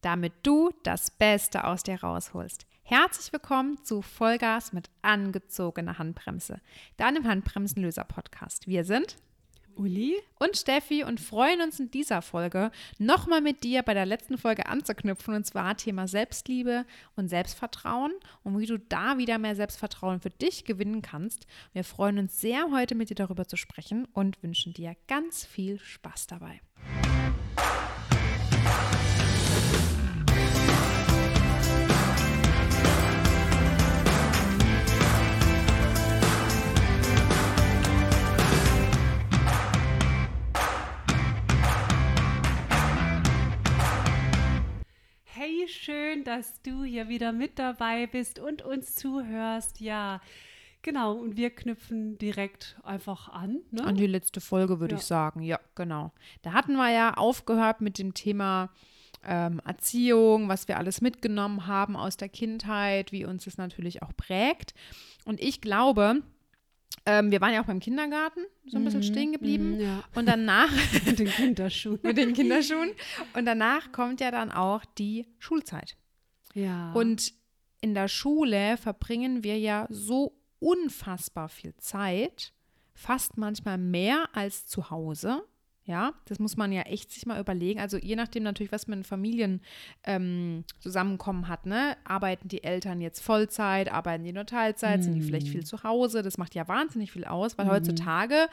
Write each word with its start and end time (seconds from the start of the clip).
damit 0.00 0.32
du 0.42 0.70
das 0.82 1.10
Beste 1.10 1.64
aus 1.64 1.82
dir 1.82 2.00
rausholst. 2.00 2.66
Herzlich 2.82 3.32
willkommen 3.32 3.82
zu 3.84 4.00
Vollgas 4.00 4.72
mit 4.72 4.88
angezogener 5.02 5.98
Handbremse, 5.98 6.60
deinem 6.96 7.26
Handbremsenlöser-Podcast. 7.26 8.66
Wir 8.66 8.84
sind 8.84 9.16
Uli 9.78 10.16
und 10.38 10.56
Steffi 10.56 11.04
und 11.04 11.20
freuen 11.20 11.60
uns 11.60 11.78
in 11.78 11.90
dieser 11.90 12.22
Folge 12.22 12.70
nochmal 12.98 13.40
mit 13.40 13.62
dir 13.62 13.82
bei 13.82 13.94
der 13.94 14.06
letzten 14.06 14.38
Folge 14.38 14.66
anzuknüpfen 14.66 15.34
und 15.34 15.44
zwar 15.44 15.76
Thema 15.76 16.08
Selbstliebe 16.08 16.84
und 17.16 17.28
Selbstvertrauen 17.28 18.12
und 18.42 18.58
wie 18.58 18.66
du 18.66 18.78
da 18.78 19.18
wieder 19.18 19.38
mehr 19.38 19.54
Selbstvertrauen 19.54 20.20
für 20.20 20.30
dich 20.30 20.64
gewinnen 20.64 21.02
kannst. 21.02 21.46
Wir 21.72 21.84
freuen 21.84 22.18
uns 22.18 22.40
sehr, 22.40 22.70
heute 22.70 22.94
mit 22.94 23.10
dir 23.10 23.16
darüber 23.16 23.46
zu 23.46 23.56
sprechen 23.56 24.06
und 24.12 24.42
wünschen 24.42 24.72
dir 24.72 24.96
ganz 25.06 25.44
viel 25.44 25.78
Spaß 25.78 26.26
dabei. 26.26 26.60
Schön, 46.18 46.24
dass 46.24 46.60
du 46.62 46.84
hier 46.84 47.08
wieder 47.08 47.32
mit 47.32 47.58
dabei 47.58 48.06
bist 48.06 48.38
und 48.38 48.62
uns 48.62 48.94
zuhörst. 48.94 49.80
Ja, 49.80 50.20
genau. 50.82 51.14
Und 51.14 51.36
wir 51.36 51.50
knüpfen 51.50 52.18
direkt 52.18 52.76
einfach 52.82 53.28
an. 53.28 53.60
Ne? 53.70 53.84
An 53.84 53.96
die 53.96 54.06
letzte 54.06 54.40
Folge, 54.40 54.80
würde 54.80 54.94
Ja. 54.94 54.98
ich 55.00 55.06
sagen. 55.06 55.42
Ja, 55.42 55.60
genau. 55.74 56.12
Da 56.42 56.52
hatten 56.52 56.74
wir 56.76 56.90
ja 56.90 57.14
aufgehört 57.14 57.80
mit 57.80 57.98
dem 57.98 58.14
Thema 58.14 58.70
ähm, 59.24 59.60
Erziehung, 59.64 60.48
was 60.48 60.68
wir 60.68 60.78
alles 60.78 61.00
mitgenommen 61.00 61.66
haben 61.66 61.96
aus 61.96 62.16
der 62.16 62.28
Kindheit, 62.28 63.10
wie 63.12 63.24
uns 63.24 63.44
das 63.44 63.56
natürlich 63.56 64.02
auch 64.02 64.12
prägt. 64.16 64.74
Und 65.24 65.40
ich 65.40 65.60
glaube, 65.60 66.22
ähm, 67.04 67.30
wir 67.30 67.40
waren 67.40 67.52
ja 67.52 67.62
auch 67.62 67.66
beim 67.66 67.80
Kindergarten 67.80 68.40
so 68.66 68.76
ein 68.76 68.84
bisschen 68.84 69.02
stehen 69.02 69.32
geblieben. 69.32 69.74
mhm, 69.74 69.80
ja. 69.80 70.04
Und 70.14 70.26
danach 70.26 70.70
Mit 71.06 71.18
den 71.18 71.28
Kinderschuhen. 71.28 71.98
mit 72.02 72.16
den 72.16 72.32
Kinderschuhen. 72.32 72.90
Und 73.34 73.44
danach 73.46 73.92
kommt 73.92 74.20
ja 74.20 74.30
dann 74.30 74.50
auch 74.52 74.84
die 74.98 75.26
Schulzeit. 75.38 75.96
Ja. 76.54 76.92
Und 76.92 77.32
in 77.80 77.94
der 77.94 78.08
Schule 78.08 78.76
verbringen 78.76 79.44
wir 79.44 79.58
ja 79.58 79.86
so 79.90 80.32
unfassbar 80.58 81.48
viel 81.48 81.74
Zeit, 81.76 82.52
fast 82.94 83.36
manchmal 83.36 83.78
mehr 83.78 84.28
als 84.32 84.66
zu 84.66 84.90
Hause. 84.90 85.42
Ja, 85.84 86.12
das 86.26 86.38
muss 86.38 86.58
man 86.58 86.70
ja 86.70 86.82
echt 86.82 87.10
sich 87.10 87.24
mal 87.24 87.40
überlegen. 87.40 87.80
Also 87.80 87.96
je 87.96 88.14
nachdem 88.14 88.42
natürlich, 88.42 88.72
was 88.72 88.88
man 88.88 88.98
in 88.98 89.04
Familien 89.04 89.62
ähm, 90.04 90.64
zusammenkommen 90.80 91.48
hat, 91.48 91.64
ne? 91.64 91.96
Arbeiten 92.04 92.48
die 92.48 92.62
Eltern 92.62 93.00
jetzt 93.00 93.20
Vollzeit, 93.20 93.90
arbeiten 93.90 94.22
die 94.22 94.34
nur 94.34 94.44
Teilzeit, 94.44 95.02
sind 95.02 95.14
die 95.14 95.22
vielleicht 95.22 95.48
viel 95.48 95.64
zu 95.64 95.84
Hause? 95.84 96.22
Das 96.22 96.36
macht 96.36 96.54
ja 96.54 96.68
wahnsinnig 96.68 97.10
viel 97.12 97.24
aus, 97.24 97.56
weil 97.56 97.68
heutzutage 97.68 98.48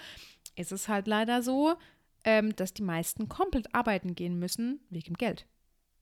ist 0.55 0.71
es 0.71 0.87
halt 0.87 1.07
leider 1.07 1.41
so, 1.41 1.75
ähm, 2.23 2.55
dass 2.55 2.73
die 2.73 2.83
meisten 2.83 3.27
komplett 3.27 3.75
arbeiten 3.75 4.15
gehen 4.15 4.39
müssen 4.39 4.79
wegen 4.89 5.15
Geld. 5.15 5.45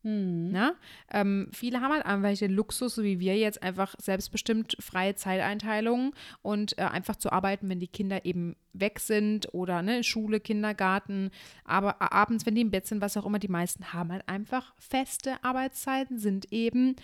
Na? 0.06 0.76
Ähm, 1.10 1.48
viele 1.54 1.80
haben 1.80 1.94
halt 1.94 2.06
einfach 2.06 2.38
den 2.38 2.52
Luxus, 2.52 2.96
so 2.96 3.04
wie 3.04 3.22
wir 3.22 3.38
jetzt, 3.38 3.64
einfach 3.64 3.96
selbstbestimmt 3.98 4.76
freie 4.80 5.16
Zeiteinteilungen 5.16 6.12
und 6.42 6.78
äh, 6.78 6.82
einfach 6.82 7.16
zu 7.16 7.32
arbeiten, 7.32 7.70
wenn 7.70 7.80
die 7.80 7.88
Kinder 7.88 8.26
eben 8.26 8.58
weg 8.74 9.00
sind 9.00 9.54
oder 9.54 9.82
ne, 9.82 10.04
Schule, 10.04 10.42
Kindergarten, 10.42 11.32
aber 11.64 12.02
a- 12.02 12.12
abends, 12.12 12.46
wenn 12.46 12.56
die 12.56 12.62
im 12.62 12.72
Bett 12.72 12.86
sind, 12.86 13.02
was 13.02 13.16
auch 13.16 13.26
immer, 13.26 13.40
die 13.40 13.48
meisten 13.48 13.94
haben 13.94 14.12
halt 14.12 14.28
einfach 14.28 14.74
feste 14.78 15.42
Arbeitszeiten, 15.42 16.20
sind 16.20 16.52
eben, 16.52 16.98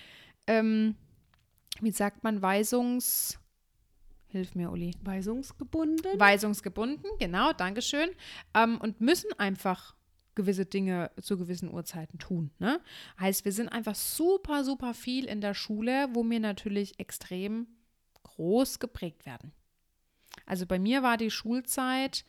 ähm, 0.46 0.96
wie 1.80 1.92
sagt 1.92 2.24
man, 2.24 2.42
Weisungs... 2.42 3.40
Hilf 4.32 4.54
mir, 4.54 4.72
Uli. 4.72 4.92
Weisungsgebunden. 5.02 6.20
Weisungsgebunden, 6.20 7.10
genau, 7.18 7.52
Dankeschön. 7.54 8.10
Ähm, 8.54 8.78
und 8.80 9.02
müssen 9.02 9.32
einfach 9.40 9.96
gewisse 10.40 10.66
Dinge 10.66 11.12
zu 11.22 11.38
gewissen 11.38 11.70
Uhrzeiten 11.70 12.18
tun. 12.18 12.50
Ne? 12.60 12.80
Heißt, 13.20 13.44
wir 13.44 13.52
sind 13.52 13.68
einfach 13.68 13.96
super, 13.96 14.64
super 14.64 14.94
viel 14.94 15.26
in 15.26 15.42
der 15.42 15.54
Schule, 15.54 16.08
wo 16.14 16.24
wir 16.24 16.40
natürlich 16.40 16.98
extrem 16.98 17.68
groß 18.24 18.80
geprägt 18.80 19.26
werden. 19.26 19.52
Also 20.46 20.66
bei 20.66 20.80
mir 20.80 21.04
war 21.04 21.18
die 21.18 21.30
Schulzeit 21.30 22.24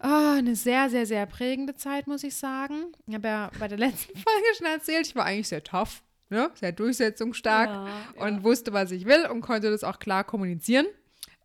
ah, 0.00 0.34
eine 0.36 0.56
sehr, 0.56 0.90
sehr, 0.90 1.06
sehr 1.06 1.24
prägende 1.26 1.76
Zeit, 1.76 2.08
muss 2.08 2.24
ich 2.24 2.34
sagen. 2.34 2.86
Ich 3.06 3.14
habe 3.14 3.28
ja 3.28 3.50
bei 3.60 3.68
der 3.68 3.78
letzten 3.86 4.18
Folge 4.18 4.46
schon 4.56 4.66
erzählt, 4.66 5.06
ich 5.06 5.14
war 5.14 5.24
eigentlich 5.24 5.48
sehr 5.48 5.62
tough, 5.62 6.02
ne? 6.30 6.50
sehr 6.54 6.72
durchsetzungsstark 6.72 7.68
Ja, 7.68 8.26
und 8.26 8.42
wusste, 8.42 8.72
was 8.72 8.90
ich 8.90 9.04
will 9.04 9.26
und 9.26 9.40
konnte 9.40 9.70
das 9.70 9.84
auch 9.84 10.00
klar 10.00 10.24
kommunizieren. 10.24 10.86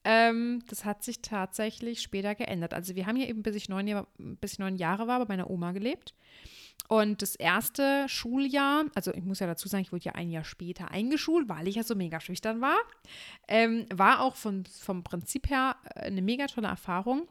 Ähm, 0.10 0.64
das 0.70 0.86
hat 0.86 1.04
sich 1.04 1.22
tatsächlich 1.22 2.02
später 2.02 2.34
geändert. 2.34 2.74
Also 2.74 2.96
wir 2.96 3.08
haben 3.08 3.18
hier 3.18 3.28
eben, 3.28 3.44
bis 3.44 3.58
ich 3.58 3.68
neun, 3.68 3.88
Jahr, 3.88 4.08
bis 4.18 4.54
ich 4.54 4.60
neun 4.60 4.78
Jahre 4.78 5.06
war, 5.06 5.20
bei 5.20 5.26
meiner 5.28 5.50
Oma 5.50 5.74
gelebt. 5.74 6.16
Und 6.88 7.22
das 7.22 7.36
erste 7.36 8.08
Schuljahr, 8.08 8.86
also 8.96 9.14
ich 9.14 9.26
muss 9.26 9.40
ja 9.40 9.48
dazu 9.48 9.68
sagen, 9.68 9.82
ich 9.82 9.92
wurde 9.92 10.06
ja 10.06 10.14
ein 10.14 10.32
Jahr 10.32 10.46
später 10.46 10.92
eingeschult, 10.92 11.50
weil 11.50 11.68
ich 11.68 11.76
ja 11.76 11.84
so 11.84 11.94
mega 11.94 12.22
schüchtern 12.22 12.62
war, 12.62 12.78
ähm, 13.50 13.86
war 13.94 14.22
auch 14.22 14.38
von, 14.38 14.64
vom 14.66 15.04
Prinzip 15.04 15.50
her 15.50 15.76
äh, 15.96 16.04
eine 16.04 16.22
mega 16.22 16.48
tolle 16.48 16.70
Erfahrung. 16.70 17.28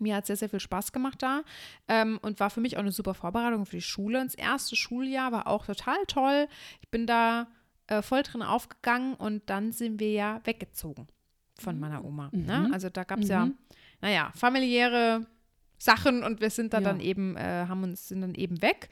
Mir 0.00 0.16
hat 0.16 0.26
sehr, 0.26 0.36
sehr 0.36 0.48
viel 0.48 0.58
Spaß 0.58 0.90
gemacht 0.90 1.22
da 1.22 1.42
ähm, 1.86 2.18
und 2.22 2.40
war 2.40 2.50
für 2.50 2.60
mich 2.60 2.78
auch 2.78 2.80
eine 2.80 2.90
super 2.90 3.14
Vorbereitung 3.14 3.64
für 3.64 3.76
die 3.76 3.82
Schule. 3.82 4.20
Und 4.20 4.26
das 4.26 4.34
erste 4.34 4.74
Schuljahr 4.74 5.30
war 5.30 5.46
auch 5.46 5.66
total 5.66 6.04
toll. 6.08 6.48
Ich 6.80 6.88
bin 6.88 7.06
da 7.06 7.46
äh, 7.86 8.02
voll 8.02 8.24
drin 8.24 8.42
aufgegangen 8.42 9.14
und 9.14 9.48
dann 9.48 9.70
sind 9.70 10.00
wir 10.00 10.10
ja 10.10 10.40
weggezogen 10.42 11.06
von 11.58 11.78
meiner 11.78 12.04
Oma. 12.04 12.30
Ne? 12.32 12.68
Also 12.72 12.88
da 12.88 13.04
gab 13.04 13.20
es 13.20 13.28
ja, 13.28 13.48
naja, 14.00 14.30
familiäre 14.34 15.26
Sachen 15.78 16.22
und 16.22 16.40
wir 16.40 16.50
sind 16.50 16.72
da 16.72 16.78
Ja. 16.78 16.84
dann 16.84 17.00
eben, 17.00 17.36
äh, 17.36 17.66
haben 17.68 17.82
uns, 17.82 18.08
sind 18.08 18.20
dann 18.20 18.34
eben 18.34 18.62
weg. 18.62 18.88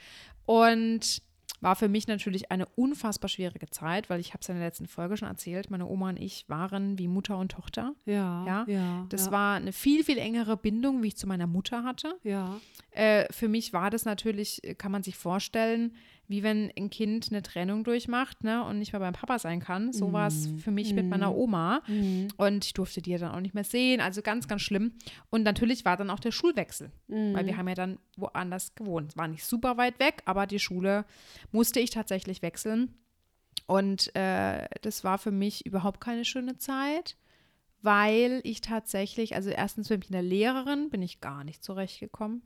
Und 0.47 1.23
war 1.63 1.77
für 1.77 1.89
mich 1.89 2.09
natürlich 2.09 2.51
eine 2.51 2.65
unfassbar 2.75 3.29
schwierige 3.29 3.69
Zeit, 3.69 4.09
weil 4.09 4.19
ich 4.19 4.31
habe 4.31 4.39
es 4.41 4.49
in 4.49 4.57
der 4.57 4.65
letzten 4.65 4.87
Folge 4.87 5.17
schon 5.19 5.29
erzählt, 5.29 5.71
meine 5.71 5.87
Oma 5.87 6.09
und 6.09 6.17
ich 6.19 6.49
waren 6.49 6.99
wie 6.99 7.07
Mutter 7.07 7.37
und 7.37 7.53
Tochter. 7.53 7.95
Ja. 8.07 8.45
Ja, 8.47 8.65
Ja. 8.67 9.07
das 9.11 9.27
ja. 9.27 9.33
war 9.33 9.57
eine 9.57 9.73
viel, 9.73 10.03
viel 10.03 10.17
engere 10.19 10.57
Bindung, 10.57 11.03
wie 11.03 11.09
ich 11.09 11.17
zu 11.19 11.27
meiner 11.27 11.47
Mutter 11.47 11.85
hatte. 11.85 12.15
Ja. 12.23 12.59
Äh, 12.93 13.31
für 13.31 13.49
mich 13.49 13.73
war 13.75 13.91
das 13.91 14.05
natürlich, 14.07 14.65
äh, 14.65 14.75
kann 14.75 14.91
man 14.91 15.03
sich 15.03 15.17
vorstellen, 15.17 15.95
wie 16.31 16.45
wenn 16.45 16.71
ein 16.79 16.91
Kind 16.91 17.27
eine 17.31 17.43
Trennung 17.43 17.83
durchmacht 17.83 18.45
ne, 18.45 18.65
und 18.65 18.79
nicht 18.79 18.93
mehr 18.93 19.01
beim 19.01 19.15
Papa 19.15 19.41
sein 19.41 19.59
kann. 19.59 19.93
So 19.93 20.13
war 20.13 20.29
es 20.29 20.49
für 20.63 20.71
mich 20.71 20.95
mit 20.95 21.09
meiner 21.09 21.35
Oma. 21.35 21.83
Und 22.37 22.65
ich 22.65 22.73
durfte 22.73 23.03
die 23.03 23.11
ja 23.11 23.19
dann 23.19 23.33
auch 23.33 23.41
nicht 23.41 23.53
mehr 23.53 23.65
sehen. 23.65 24.01
Also 24.01 24.23
ganz, 24.23 24.47
ganz 24.47 24.63
schlimm. 24.63 24.93
Und 25.31 25.43
natürlich 25.43 25.85
war 25.85 25.97
dann 25.97 26.09
auch 26.09 26.21
der 26.21 26.31
Schulwechsel, 26.31 26.93
weil 27.09 27.47
wir 27.47 27.57
haben 27.57 27.67
ja 27.67 27.75
dann 27.75 27.99
woanders 28.17 28.77
gewohnt. 28.77 29.17
War 29.17 29.27
nicht 29.27 29.45
super 29.45 29.77
weit 29.77 29.99
weg, 29.99 30.23
aber 30.25 30.47
die 30.47 30.61
Schule 30.61 31.05
musste 31.51 31.81
ich 31.81 31.91
tatsächlich 31.91 32.43
wechseln. 32.43 32.95
Und 33.67 34.15
äh, 34.15 34.69
das 34.83 35.03
war 35.03 35.19
für 35.19 35.33
mich 35.33 35.67
überhaupt 35.67 36.01
keine 36.01 36.25
schöne 36.25 36.59
Zeit, 36.59 37.17
weil 37.83 38.41
ich 38.45 38.61
tatsächlich, 38.61 39.35
also 39.35 39.51
erstens 39.51 39.91
mit 39.91 40.13
der 40.13 40.23
Lehrerin 40.23 40.91
bin 40.91 41.03
ich 41.03 41.21
gar 41.21 41.43
nicht 41.43 41.65
zurechtgekommen. 41.65 42.43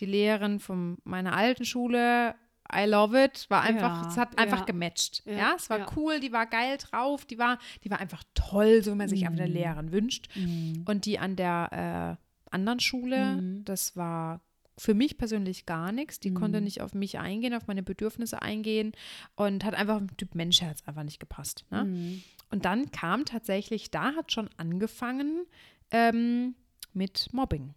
Die 0.00 0.06
Lehrerin 0.06 0.60
von 0.60 0.98
meiner 1.04 1.34
alten 1.34 1.64
Schule, 1.64 2.34
I 2.74 2.84
love 2.86 3.22
it, 3.24 3.46
war 3.50 3.62
einfach, 3.62 4.02
Ja, 4.02 4.08
es 4.08 4.16
hat 4.16 4.38
einfach 4.38 4.60
ja. 4.60 4.64
gematcht. 4.64 5.22
Ja, 5.26 5.32
Ja, 5.32 5.52
es 5.56 5.68
war 5.70 5.86
cool, 5.96 6.20
die 6.20 6.32
war 6.32 6.46
geil 6.46 6.78
drauf, 6.78 7.24
die 7.24 7.38
war, 7.38 7.58
die 7.84 7.90
war 7.90 8.00
einfach 8.00 8.22
toll, 8.34 8.82
so 8.82 8.92
wie 8.92 8.96
man 8.96 9.08
sich 9.08 9.26
einfach 9.26 9.38
eine 9.40 9.48
Mhm. 9.48 9.54
Lehrerin 9.54 9.92
wünscht. 9.92 10.28
Und 10.36 11.04
die 11.06 11.18
an 11.18 11.36
der 11.36 12.18
äh, 12.18 12.54
anderen 12.54 12.80
Schule, 12.80 13.36
Mhm. 13.40 13.64
das 13.64 13.96
war 13.96 14.40
für 14.78 14.94
mich 14.94 15.18
persönlich 15.18 15.66
gar 15.66 15.92
nichts. 15.92 16.18
Die 16.18 16.32
konnte 16.32 16.58
Mhm. 16.60 16.64
nicht 16.64 16.80
auf 16.80 16.94
mich 16.94 17.18
eingehen, 17.18 17.54
auf 17.54 17.66
meine 17.66 17.82
Bedürfnisse 17.82 18.40
eingehen 18.40 18.92
und 19.36 19.64
hat 19.64 19.74
einfach 19.74 19.98
im 19.98 20.16
Typ 20.16 20.34
Mensch 20.34 20.62
hat's 20.62 20.86
einfach 20.88 21.02
nicht 21.04 21.20
gepasst. 21.20 21.66
Ne? 21.70 21.84
Mhm. 21.84 22.22
Und 22.50 22.64
dann 22.64 22.90
kam 22.90 23.24
tatsächlich, 23.26 23.90
da 23.90 24.14
hat 24.14 24.32
schon 24.32 24.48
angefangen 24.56 25.44
ähm, 25.90 26.54
mit 26.94 27.28
Mobbing. 27.32 27.74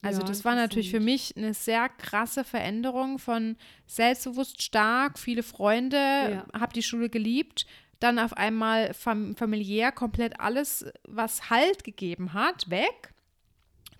Also 0.00 0.20
Ja, 0.20 0.28
das 0.28 0.44
war 0.44 0.54
natürlich 0.54 0.90
für 0.90 1.00
mich 1.00 1.36
eine 1.36 1.54
sehr 1.54 1.88
krasse 1.88 2.44
Veränderung 2.44 3.18
von 3.18 3.56
selbstbewusst 3.86 4.62
stark, 4.62 5.18
viele 5.18 5.42
Freunde, 5.42 5.96
Ja. 5.96 6.46
habe 6.58 6.72
die 6.72 6.82
Schule 6.82 7.08
geliebt, 7.10 7.66
dann 7.98 8.18
auf 8.20 8.32
einmal 8.32 8.94
fam 8.94 9.34
familiär 9.34 9.90
komplett 9.90 10.38
alles, 10.38 10.84
was 11.02 11.50
Halt 11.50 11.82
gegeben 11.82 12.32
hat, 12.32 12.70
weg, 12.70 13.12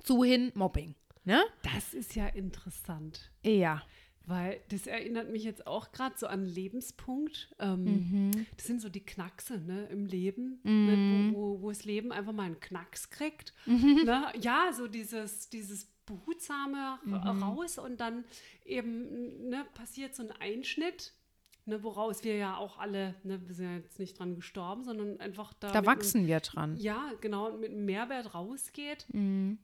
zu 0.05 0.23
hin 0.23 0.53
Mobbing. 0.55 0.95
Ne? 1.25 1.43
Das 1.63 1.95
ist 1.95 2.15
ja 2.15 2.27
interessant. 2.29 3.31
Ja. 3.45 3.83
Weil 4.29 4.61
das 4.69 4.87
erinnert 4.87 5.31
mich 5.31 5.43
jetzt 5.43 5.67
auch 5.67 5.91
gerade 5.91 6.15
so 6.19 6.27
an 6.27 6.45
Lebenspunkt. 6.45 7.55
Ähm, 7.59 7.99
Mhm. 7.99 8.47
Das 8.57 8.67
sind 8.67 8.81
so 8.81 8.89
die 8.89 9.05
Knackse 9.05 9.59
ne, 9.59 9.87
im 9.87 10.07
Leben, 10.07 10.61
ne, 10.63 11.33
wo, 11.35 11.39
wo, 11.39 11.63
wo 11.63 11.69
das 11.71 11.85
Leben 11.85 12.13
einfach 12.13 12.33
mal 12.33 12.45
einen 12.45 12.61
Knacks 12.61 13.11
kriegt. 13.11 13.55
Mhm. 13.67 14.03
Ne? 14.05 14.33
Ja, 14.41 14.71
so 14.73 14.87
dieses, 14.87 15.49
dieses 15.49 15.87
behutsame 16.07 16.99
mhm. 17.05 17.15
raus 17.15 17.79
und 17.79 18.01
dann 18.01 18.25
eben 18.65 19.49
ne, 19.49 19.67
passiert 19.75 20.15
so 20.15 20.23
ein 20.23 20.33
Einschnitt, 20.33 21.13
ne, 21.67 21.83
woraus 21.83 22.25
wir 22.25 22.37
ja 22.37 22.57
auch 22.57 22.79
alle, 22.79 23.15
ne, 23.25 23.41
wir 23.47 23.55
sind 23.55 23.67
ja 23.67 23.77
jetzt 23.77 23.99
nicht 23.99 24.19
dran 24.19 24.35
gestorben, 24.35 24.85
sondern 24.85 25.21
einfach 25.21 25.53
da. 25.55 25.71
Da 25.73 25.87
wachsen 25.87 26.27
wir 26.27 26.41
dran. 26.41 26.77
Ja, 26.77 27.13
genau, 27.21 27.53
mit 27.57 27.71
einem 27.71 27.85
Mehrwert 27.85 28.35
rausgeht. 28.35 29.07
Mhm. 29.13 29.59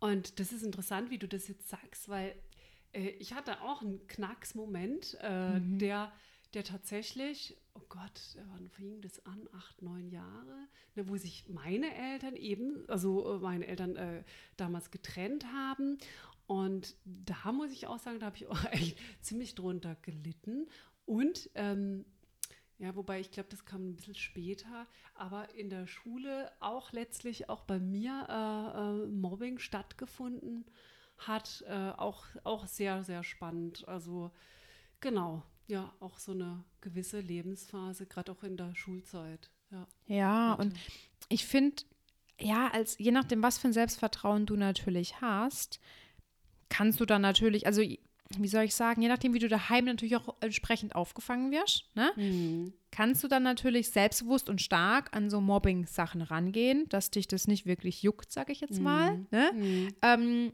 Und 0.00 0.40
das 0.40 0.52
ist 0.52 0.64
interessant, 0.64 1.10
wie 1.10 1.18
du 1.18 1.28
das 1.28 1.46
jetzt 1.46 1.68
sagst, 1.68 2.08
weil 2.08 2.34
äh, 2.92 3.10
ich 3.18 3.34
hatte 3.34 3.60
auch 3.62 3.82
einen 3.82 4.06
Knacksmoment, 4.06 5.18
äh, 5.20 5.58
mhm. 5.58 5.78
der, 5.78 6.12
der 6.54 6.64
tatsächlich, 6.64 7.56
oh 7.74 7.82
Gott, 7.88 8.36
wann 8.52 8.68
fing 8.68 9.00
das 9.00 9.24
an? 9.26 9.48
Acht, 9.52 9.82
neun 9.82 10.08
Jahre, 10.08 10.68
ne, 10.94 11.08
wo 11.08 11.16
sich 11.16 11.48
meine 11.48 11.94
Eltern 11.94 12.36
eben, 12.36 12.88
also 12.88 13.36
äh, 13.36 13.38
meine 13.38 13.66
Eltern 13.66 13.96
äh, 13.96 14.24
damals 14.56 14.90
getrennt 14.90 15.46
haben. 15.46 15.98
Und 16.46 16.96
da 17.04 17.52
muss 17.52 17.72
ich 17.72 17.86
auch 17.86 17.98
sagen, 17.98 18.18
da 18.18 18.26
habe 18.26 18.36
ich 18.36 18.46
auch 18.46 18.64
echt 18.72 18.98
ziemlich 19.20 19.54
drunter 19.54 19.96
gelitten. 20.02 20.68
Und 21.06 21.50
ähm, 21.54 22.04
ja, 22.78 22.96
wobei 22.96 23.20
ich 23.20 23.30
glaube, 23.30 23.48
das 23.48 23.64
kam 23.64 23.90
ein 23.90 23.96
bisschen 23.96 24.16
später, 24.16 24.86
aber 25.14 25.54
in 25.54 25.70
der 25.70 25.86
Schule 25.86 26.50
auch 26.58 26.90
letztlich 26.92 27.48
auch 27.48 27.62
bei 27.62 27.78
mir 27.78 28.26
äh, 28.28 29.04
äh, 29.04 29.06
Mobbing 29.06 29.58
stattgefunden 29.60 30.64
hat, 31.26 31.64
äh, 31.68 31.90
auch, 31.96 32.24
auch 32.44 32.66
sehr, 32.66 33.04
sehr 33.04 33.24
spannend. 33.24 33.86
Also 33.88 34.30
genau, 35.00 35.42
ja, 35.66 35.92
auch 36.00 36.18
so 36.18 36.32
eine 36.32 36.64
gewisse 36.80 37.20
Lebensphase, 37.20 38.06
gerade 38.06 38.32
auch 38.32 38.42
in 38.42 38.56
der 38.56 38.74
Schulzeit. 38.74 39.50
Ja, 39.70 39.86
ja 40.06 40.52
und 40.54 40.74
ich 41.28 41.46
finde, 41.46 41.82
ja, 42.40 42.68
als 42.68 42.96
je 42.98 43.10
nachdem, 43.10 43.42
was 43.42 43.58
für 43.58 43.68
ein 43.68 43.72
Selbstvertrauen 43.72 44.46
du 44.46 44.56
natürlich 44.56 45.20
hast, 45.20 45.80
kannst 46.68 47.00
du 47.00 47.06
dann 47.06 47.22
natürlich, 47.22 47.66
also 47.66 47.82
wie 48.38 48.48
soll 48.48 48.64
ich 48.64 48.74
sagen, 48.74 49.02
je 49.02 49.08
nachdem, 49.08 49.34
wie 49.34 49.38
du 49.38 49.48
daheim 49.48 49.84
natürlich 49.84 50.16
auch 50.16 50.36
entsprechend 50.40 50.94
aufgefangen 50.94 51.50
wirst, 51.50 51.84
ne, 51.94 52.12
mhm. 52.16 52.72
kannst 52.90 53.22
du 53.22 53.28
dann 53.28 53.42
natürlich 53.42 53.90
selbstbewusst 53.90 54.48
und 54.48 54.60
stark 54.60 55.14
an 55.14 55.30
so 55.30 55.40
Mobbing-Sachen 55.40 56.22
rangehen, 56.22 56.88
dass 56.88 57.10
dich 57.10 57.28
das 57.28 57.46
nicht 57.46 57.66
wirklich 57.66 58.02
juckt, 58.02 58.32
sage 58.32 58.52
ich 58.52 58.60
jetzt 58.60 58.80
mal. 58.80 59.16
Mhm. 59.16 59.26
Ne? 59.30 59.52
Mhm. 59.54 59.88
Ähm, 60.02 60.52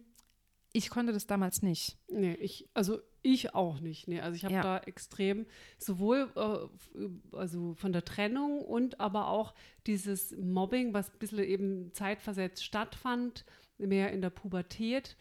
ich 0.78 0.90
konnte 0.90 1.12
das 1.12 1.26
damals 1.26 1.60
nicht. 1.60 1.98
Nee, 2.08 2.34
ich, 2.34 2.68
also 2.72 3.00
ich 3.22 3.52
auch 3.52 3.80
nicht. 3.80 4.06
Nee, 4.06 4.20
also 4.20 4.36
ich 4.36 4.44
habe 4.44 4.54
ja. 4.54 4.62
da 4.62 4.78
extrem 4.78 5.44
sowohl 5.76 6.30
äh, 6.36 7.36
also 7.36 7.74
von 7.74 7.92
der 7.92 8.04
Trennung 8.04 8.60
und 8.62 9.00
aber 9.00 9.26
auch 9.26 9.54
dieses 9.88 10.36
Mobbing, 10.36 10.94
was 10.94 11.12
ein 11.12 11.18
bisschen 11.18 11.40
eben 11.40 11.92
zeitversetzt 11.94 12.62
stattfand, 12.62 13.44
mehr 13.76 14.12
in 14.12 14.20
der 14.20 14.30
Pubertät. 14.30 15.16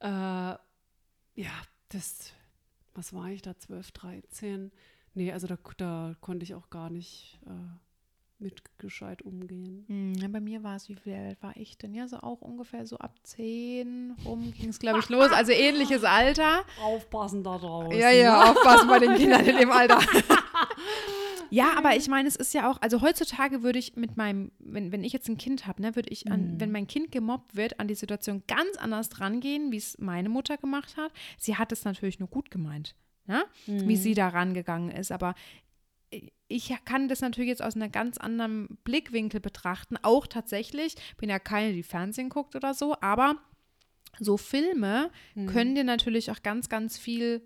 Äh, 0.00 0.08
ja, 0.08 0.58
das, 1.90 2.32
was 2.92 3.12
war 3.12 3.30
ich 3.30 3.42
da, 3.42 3.56
12, 3.56 3.92
13? 3.92 4.72
Nee, 5.14 5.30
also 5.30 5.46
da, 5.46 5.56
da 5.76 6.16
konnte 6.20 6.42
ich 6.42 6.56
auch 6.56 6.68
gar 6.68 6.90
nicht 6.90 7.38
äh, 7.46 7.78
mit 8.38 8.62
gescheit 8.78 9.22
umgehen. 9.22 9.84
Hm, 9.86 10.32
bei 10.32 10.40
mir 10.40 10.62
war 10.62 10.76
es, 10.76 10.88
wie 10.88 10.94
viel 10.94 11.14
alt 11.14 11.42
war 11.42 11.56
ich 11.56 11.78
denn? 11.78 11.94
Ja, 11.94 12.06
so 12.06 12.18
auch 12.18 12.42
ungefähr 12.42 12.86
so 12.86 12.98
ab 12.98 13.14
10 13.22 14.14
rum 14.24 14.52
ging 14.52 14.68
es, 14.68 14.78
glaube 14.78 14.98
ich, 14.98 15.08
los. 15.08 15.32
Also 15.32 15.52
ähnliches 15.52 16.04
Alter. 16.04 16.64
Aufpassen 16.82 17.42
da 17.42 17.56
draußen. 17.56 17.98
Ja, 17.98 18.10
ja, 18.10 18.50
aufpassen 18.50 18.88
bei 18.88 18.98
den 18.98 19.14
Kindern 19.14 19.44
in 19.44 19.56
dem 19.56 19.70
Alter. 19.70 20.00
Ja, 21.50 21.74
aber 21.76 21.96
ich 21.96 22.08
meine, 22.08 22.28
es 22.28 22.36
ist 22.36 22.54
ja 22.54 22.70
auch, 22.70 22.80
also 22.82 23.00
heutzutage 23.02 23.62
würde 23.62 23.78
ich 23.78 23.96
mit 23.96 24.16
meinem, 24.16 24.50
wenn, 24.58 24.92
wenn 24.92 25.04
ich 25.04 25.12
jetzt 25.12 25.28
ein 25.28 25.38
Kind 25.38 25.66
habe, 25.66 25.82
ne, 25.82 25.96
würde 25.96 26.10
ich 26.10 26.30
an, 26.30 26.54
mhm. 26.54 26.60
wenn 26.60 26.72
mein 26.72 26.86
Kind 26.86 27.12
gemobbt 27.12 27.56
wird, 27.56 27.78
an 27.80 27.88
die 27.88 27.94
Situation 27.94 28.42
ganz 28.48 28.76
anders 28.76 29.08
drangehen, 29.08 29.70
wie 29.72 29.76
es 29.76 29.98
meine 29.98 30.28
Mutter 30.28 30.56
gemacht 30.56 30.96
hat. 30.96 31.12
Sie 31.38 31.56
hat 31.56 31.72
es 31.72 31.84
natürlich 31.84 32.18
nur 32.18 32.28
gut 32.28 32.50
gemeint, 32.50 32.94
ne? 33.26 33.44
Mhm. 33.66 33.88
wie 33.88 33.96
sie 33.96 34.14
da 34.14 34.28
rangegangen 34.28 34.90
ist. 34.90 35.12
Aber 35.12 35.34
ich 36.48 36.74
kann 36.84 37.08
das 37.08 37.20
natürlich 37.20 37.48
jetzt 37.48 37.62
aus 37.62 37.76
einem 37.76 37.90
ganz 37.90 38.18
anderen 38.18 38.78
Blickwinkel 38.84 39.40
betrachten. 39.40 39.96
Auch 40.02 40.26
tatsächlich, 40.26 40.94
bin 41.16 41.28
ja 41.28 41.38
keine, 41.38 41.72
die 41.72 41.82
Fernsehen 41.82 42.28
guckt 42.28 42.54
oder 42.54 42.74
so, 42.74 42.96
aber 43.00 43.36
so 44.18 44.36
Filme 44.36 45.10
mhm. 45.34 45.46
können 45.46 45.74
dir 45.74 45.84
natürlich 45.84 46.30
auch 46.30 46.42
ganz, 46.42 46.68
ganz 46.68 46.98
viel 46.98 47.42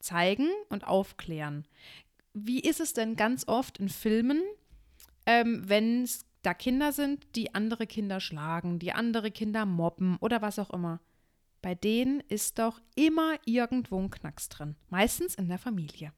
zeigen 0.00 0.48
und 0.68 0.86
aufklären 0.86 1.66
wie 2.36 2.60
ist 2.60 2.80
es 2.80 2.92
denn 2.92 3.16
ganz 3.16 3.48
oft 3.48 3.78
in 3.78 3.88
Filmen, 3.88 4.42
ähm, 5.24 5.62
wenn 5.66 6.02
es 6.02 6.26
da 6.42 6.52
Kinder 6.52 6.92
sind, 6.92 7.26
die 7.34 7.54
andere 7.54 7.86
Kinder 7.86 8.20
schlagen, 8.20 8.78
die 8.78 8.92
andere 8.92 9.30
Kinder 9.30 9.64
mobben 9.64 10.18
oder 10.20 10.42
was 10.42 10.58
auch 10.58 10.70
immer? 10.70 11.00
Bei 11.62 11.74
denen 11.74 12.20
ist 12.28 12.58
doch 12.58 12.80
immer 12.94 13.36
irgendwo 13.46 13.98
ein 13.98 14.10
Knacks 14.10 14.50
drin. 14.50 14.76
Meistens 14.90 15.34
in 15.34 15.48
der 15.48 15.58
Familie. 15.58 16.12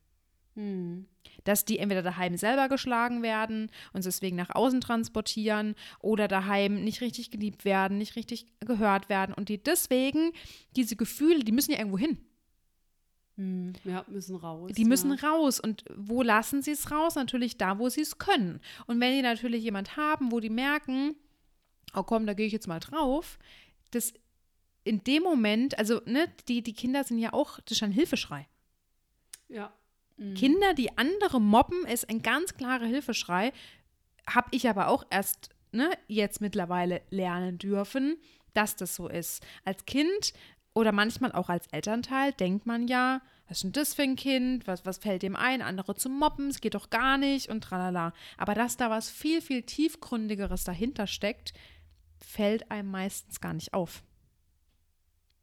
Hm. 0.58 1.06
Dass 1.44 1.64
die 1.64 1.78
entweder 1.78 2.02
daheim 2.02 2.36
selber 2.36 2.68
geschlagen 2.68 3.22
werden 3.22 3.70
und 3.92 4.04
deswegen 4.04 4.34
nach 4.34 4.50
außen 4.50 4.80
transportieren 4.80 5.76
oder 6.00 6.26
daheim 6.26 6.82
nicht 6.82 7.00
richtig 7.00 7.30
geliebt 7.30 7.64
werden, 7.64 7.96
nicht 7.96 8.16
richtig 8.16 8.46
gehört 8.58 9.08
werden 9.08 9.34
und 9.34 9.48
die 9.48 9.62
deswegen 9.62 10.32
diese 10.74 10.96
Gefühle, 10.96 11.44
die 11.44 11.52
müssen 11.52 11.70
ja 11.70 11.78
irgendwo 11.78 11.96
hin. 11.96 12.18
Hm, 13.36 13.74
ja, 13.84 14.04
müssen 14.08 14.34
raus. 14.34 14.72
Die 14.76 14.84
müssen 14.84 15.16
ja. 15.16 15.28
raus. 15.28 15.60
Und 15.60 15.84
wo 15.96 16.24
lassen 16.24 16.60
sie 16.60 16.72
es 16.72 16.90
raus? 16.90 17.14
Natürlich 17.14 17.56
da, 17.56 17.78
wo 17.78 17.88
sie 17.88 18.00
es 18.00 18.18
können. 18.18 18.60
Und 18.86 19.00
wenn 19.00 19.14
die 19.14 19.22
natürlich 19.22 19.62
jemand 19.62 19.96
haben, 19.96 20.32
wo 20.32 20.40
die 20.40 20.50
merken, 20.50 21.14
oh 21.94 22.02
komm, 22.02 22.26
da 22.26 22.34
gehe 22.34 22.46
ich 22.46 22.52
jetzt 22.52 22.66
mal 22.66 22.80
drauf, 22.80 23.38
das 23.92 24.12
in 24.82 25.04
dem 25.04 25.22
Moment, 25.22 25.78
also 25.78 26.00
ne, 26.04 26.28
die, 26.48 26.62
die 26.62 26.72
Kinder 26.72 27.04
sind 27.04 27.18
ja 27.18 27.32
auch, 27.32 27.60
das 27.60 27.78
ist 27.78 27.82
ein 27.84 27.92
Hilfeschrei. 27.92 28.48
Ja. 29.46 29.72
Mhm. 30.18 30.34
Kinder, 30.34 30.74
die 30.74 30.96
andere 30.98 31.40
mobben, 31.40 31.86
ist 31.86 32.08
ein 32.08 32.22
ganz 32.22 32.54
klarer 32.54 32.86
Hilfeschrei. 32.86 33.52
Habe 34.28 34.48
ich 34.50 34.68
aber 34.68 34.88
auch 34.88 35.04
erst 35.10 35.50
ne, 35.72 35.90
jetzt 36.06 36.40
mittlerweile 36.40 37.02
lernen 37.10 37.58
dürfen, 37.58 38.18
dass 38.54 38.76
das 38.76 38.94
so 38.94 39.08
ist. 39.08 39.44
Als 39.64 39.86
Kind 39.86 40.32
oder 40.74 40.92
manchmal 40.92 41.32
auch 41.32 41.48
als 41.48 41.66
Elternteil 41.68 42.32
denkt 42.32 42.66
man 42.66 42.86
ja, 42.88 43.20
was 43.48 43.58
ist 43.58 43.64
denn 43.64 43.72
das 43.72 43.94
für 43.94 44.02
ein 44.02 44.16
Kind? 44.16 44.66
Was, 44.66 44.84
was 44.84 44.98
fällt 44.98 45.22
dem 45.22 45.34
ein? 45.34 45.62
Andere 45.62 45.94
zu 45.94 46.10
mobben, 46.10 46.48
es 46.48 46.60
geht 46.60 46.74
doch 46.74 46.90
gar 46.90 47.16
nicht 47.16 47.48
und 47.48 47.62
tralala. 47.62 48.12
Aber 48.36 48.54
dass 48.54 48.76
da 48.76 48.90
was 48.90 49.10
viel, 49.10 49.40
viel 49.40 49.62
tiefgründigeres 49.62 50.64
dahinter 50.64 51.06
steckt, 51.06 51.54
fällt 52.18 52.70
einem 52.70 52.90
meistens 52.90 53.40
gar 53.40 53.54
nicht 53.54 53.72
auf. 53.72 54.02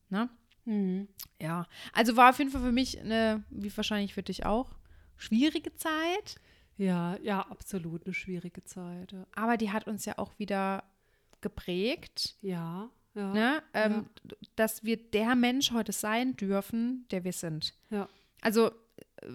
Ne? 0.10 0.30
Mhm. 0.66 1.08
Ja, 1.42 1.68
also 1.94 2.16
war 2.16 2.30
auf 2.32 2.40
jeden 2.40 2.52
Fall 2.52 2.62
für 2.62 2.72
mich 2.72 3.00
eine, 3.00 3.44
wie 3.50 3.76
wahrscheinlich 3.76 4.14
für 4.14 4.24
dich 4.24 4.46
auch, 4.46 4.76
schwierige 5.18 5.74
Zeit. 5.76 6.36
Ja, 6.78 7.18
ja, 7.22 7.42
absolut 7.42 8.06
eine 8.06 8.14
schwierige 8.14 8.64
Zeit. 8.64 9.14
Ja. 9.14 9.26
Aber 9.36 9.58
die 9.58 9.72
hat 9.72 9.88
uns 9.88 10.06
ja 10.06 10.18
auch 10.18 10.38
wieder 10.38 10.84
geprägt. 11.42 12.36
Ja. 12.42 12.90
Ja, 13.14 13.34
ne? 13.34 13.64
Ähm, 13.74 14.08
ja. 14.24 14.36
Dass 14.58 14.84
wir 14.84 14.98
der 14.98 15.36
Mensch 15.36 15.72
heute 15.72 15.94
sein 15.94 16.36
dürfen, 16.36 17.06
der 17.12 17.24
wir 17.24 17.32
sind. 17.32 17.74
Ja. 17.90 18.10
Also 18.42 18.72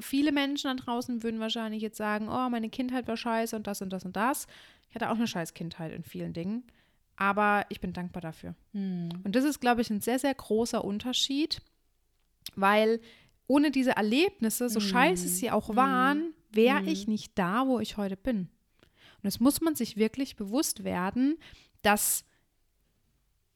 viele 0.00 0.32
Menschen 0.32 0.76
da 0.76 0.82
draußen 0.82 1.22
würden 1.22 1.40
wahrscheinlich 1.40 1.82
jetzt 1.82 1.96
sagen, 1.96 2.28
oh, 2.28 2.48
meine 2.50 2.68
Kindheit 2.68 3.08
war 3.08 3.16
scheiße 3.16 3.56
und 3.56 3.66
das 3.66 3.80
und 3.80 3.90
das 3.90 4.04
und 4.04 4.16
das. 4.16 4.46
Ich 4.88 4.94
hatte 4.94 5.08
auch 5.08 5.14
eine 5.16 5.26
scheiß 5.26 5.54
Kindheit 5.54 5.92
in 5.92 6.04
vielen 6.04 6.32
Dingen. 6.32 6.64
Aber 7.20 7.66
ich 7.68 7.80
bin 7.80 7.92
dankbar 7.92 8.22
dafür. 8.22 8.54
Hm. 8.72 9.10
Und 9.24 9.36
das 9.36 9.44
ist, 9.44 9.60
glaube 9.60 9.82
ich, 9.82 9.90
ein 9.90 10.00
sehr, 10.00 10.18
sehr 10.18 10.34
großer 10.34 10.82
Unterschied, 10.82 11.60
weil 12.56 12.98
ohne 13.46 13.70
diese 13.70 13.90
Erlebnisse, 13.90 14.70
so 14.70 14.80
hm. 14.80 14.86
scheiße 14.86 15.28
sie 15.28 15.50
auch 15.50 15.68
hm. 15.68 15.76
waren, 15.76 16.34
wäre 16.50 16.78
hm. 16.78 16.88
ich 16.88 17.08
nicht 17.08 17.38
da, 17.38 17.66
wo 17.66 17.78
ich 17.78 17.98
heute 17.98 18.16
bin. 18.16 18.48
Und 18.78 19.24
das 19.24 19.38
muss 19.38 19.60
man 19.60 19.74
sich 19.74 19.98
wirklich 19.98 20.36
bewusst 20.36 20.82
werden, 20.82 21.36
dass 21.82 22.24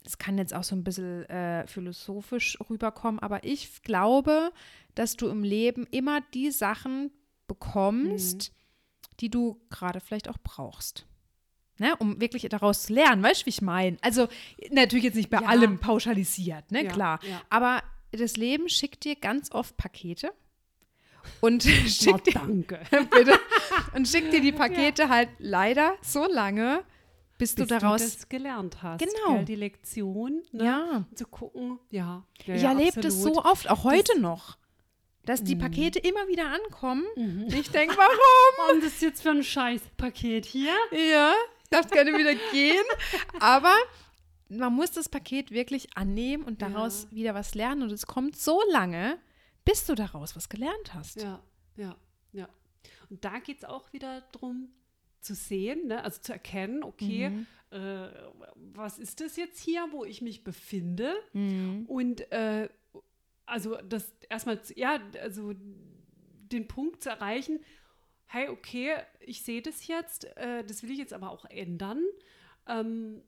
das 0.02 0.18
kann 0.18 0.36
jetzt 0.36 0.52
auch 0.52 0.64
so 0.64 0.76
ein 0.76 0.84
bisschen 0.84 1.24
äh, 1.30 1.66
philosophisch 1.66 2.58
rüberkommen, 2.68 3.18
aber 3.20 3.44
ich 3.44 3.82
glaube, 3.82 4.52
dass 4.94 5.16
du 5.16 5.28
im 5.28 5.42
Leben 5.42 5.86
immer 5.90 6.20
die 6.34 6.50
Sachen 6.50 7.10
bekommst, 7.46 8.50
mhm. 8.50 9.16
die 9.20 9.30
du 9.30 9.58
gerade 9.70 10.00
vielleicht 10.00 10.28
auch 10.28 10.36
brauchst. 10.42 11.06
Ne, 11.84 11.94
um 11.96 12.18
wirklich 12.18 12.48
daraus 12.48 12.84
zu 12.84 12.94
lernen, 12.94 13.22
weißt 13.22 13.42
du, 13.42 13.44
wie 13.44 13.50
ich 13.50 13.60
meine? 13.60 13.98
Also 14.00 14.28
natürlich 14.70 15.04
jetzt 15.04 15.16
nicht 15.16 15.28
bei 15.28 15.42
ja. 15.42 15.48
allem 15.48 15.80
pauschalisiert, 15.80 16.72
ne, 16.72 16.84
ja, 16.84 16.90
klar. 16.90 17.20
Ja. 17.28 17.42
Aber 17.50 17.82
das 18.10 18.38
Leben 18.38 18.70
schickt 18.70 19.04
dir 19.04 19.16
ganz 19.16 19.52
oft 19.52 19.76
Pakete 19.76 20.32
und 21.42 21.62
schickt 21.86 22.26
dir, 22.26 22.32
danke. 22.32 22.80
bitte, 23.10 23.38
und 23.94 24.08
schickt 24.08 24.32
dir 24.32 24.40
die 24.40 24.52
Pakete 24.52 25.10
halt 25.10 25.28
leider 25.38 25.94
so 26.00 26.26
lange, 26.26 26.84
bis, 27.36 27.54
bis 27.54 27.66
du 27.66 27.66
daraus 27.66 28.00
du 28.00 28.16
das 28.16 28.28
gelernt 28.30 28.82
hast. 28.82 29.00
Genau. 29.00 29.36
Gell, 29.36 29.44
die 29.44 29.56
Lektion, 29.56 30.42
ne? 30.52 30.64
ja. 30.64 31.04
zu 31.14 31.26
gucken, 31.26 31.80
ja. 31.90 32.24
ja 32.46 32.54
ich 32.54 32.62
ja, 32.62 32.70
erlebe 32.70 33.02
das 33.02 33.20
so 33.20 33.44
oft, 33.44 33.68
auch 33.68 33.84
heute 33.84 34.14
das, 34.14 34.22
noch, 34.22 34.56
dass 35.26 35.44
die 35.44 35.56
mhm. 35.56 35.60
Pakete 35.60 35.98
immer 35.98 36.28
wieder 36.28 36.46
ankommen. 36.50 37.04
Mhm. 37.14 37.48
Ich 37.48 37.68
denke, 37.68 37.94
warum? 37.94 38.74
Und 38.74 38.82
das 38.82 38.94
ist 38.94 39.02
jetzt 39.02 39.22
für 39.22 39.32
ein 39.32 39.44
Scheißpaket 39.44 40.46
hier? 40.46 40.72
Ja, 40.90 41.34
darf 41.70 41.90
gerne 41.90 42.12
wieder 42.16 42.34
gehen. 42.52 42.84
Aber 43.40 43.74
man 44.48 44.72
muss 44.74 44.90
das 44.92 45.08
Paket 45.08 45.50
wirklich 45.50 45.96
annehmen 45.96 46.44
und 46.44 46.62
daraus 46.62 47.04
Ja. 47.10 47.16
wieder 47.16 47.34
was 47.34 47.54
lernen. 47.54 47.82
Und 47.82 47.92
es 47.92 48.06
kommt 48.06 48.36
so 48.36 48.60
lange, 48.70 49.18
bis 49.64 49.86
du 49.86 49.94
daraus 49.94 50.36
was 50.36 50.48
gelernt 50.48 50.94
hast. 50.94 51.20
Ja, 51.22 51.42
ja, 51.76 51.96
ja. 52.32 52.48
Und 53.10 53.24
da 53.24 53.38
geht 53.38 53.58
es 53.58 53.64
auch 53.64 53.92
wieder 53.92 54.20
darum 54.32 54.68
zu 55.20 55.34
sehen, 55.34 55.86
ne? 55.86 56.04
also 56.04 56.20
zu 56.20 56.32
erkennen, 56.32 56.82
okay, 56.84 57.30
Mhm. 57.30 57.46
äh, 57.70 58.08
was 58.56 58.98
ist 58.98 59.20
das 59.20 59.36
jetzt 59.36 59.58
hier, 59.60 59.86
wo 59.90 60.04
ich 60.04 60.20
mich 60.20 60.44
befinde? 60.44 61.14
Mhm. 61.32 61.86
Und 61.86 62.30
äh, 62.30 62.68
also 63.46 63.76
das 63.88 64.12
erstmal, 64.28 64.60
ja, 64.76 64.98
also 65.22 65.52
den 65.56 66.68
Punkt 66.68 67.02
zu 67.02 67.08
erreichen, 67.08 67.60
hey, 68.34 68.48
okay, 68.48 68.96
ich 69.20 69.42
sehe 69.42 69.62
das 69.62 69.86
jetzt, 69.86 70.24
äh, 70.36 70.64
das 70.64 70.82
will 70.82 70.90
ich 70.90 70.98
jetzt 70.98 71.12
aber 71.12 71.30
auch 71.30 71.44
ändern. 71.44 72.02
Ähm, 72.66 73.22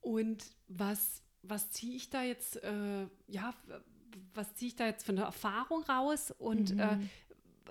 und 0.00 0.44
was, 0.68 1.22
was 1.42 1.70
ziehe 1.72 1.96
ich 1.96 2.08
da 2.08 2.22
jetzt, 2.22 2.62
äh, 2.62 3.06
ja, 3.26 3.54
was 4.34 4.54
ziehe 4.54 4.68
ich 4.68 4.76
da 4.76 4.86
jetzt 4.86 5.04
für 5.04 5.12
eine 5.12 5.22
Erfahrung 5.22 5.82
raus 5.82 6.32
und 6.38 6.78
äh, 6.78 6.96
Mhm. 6.96 7.10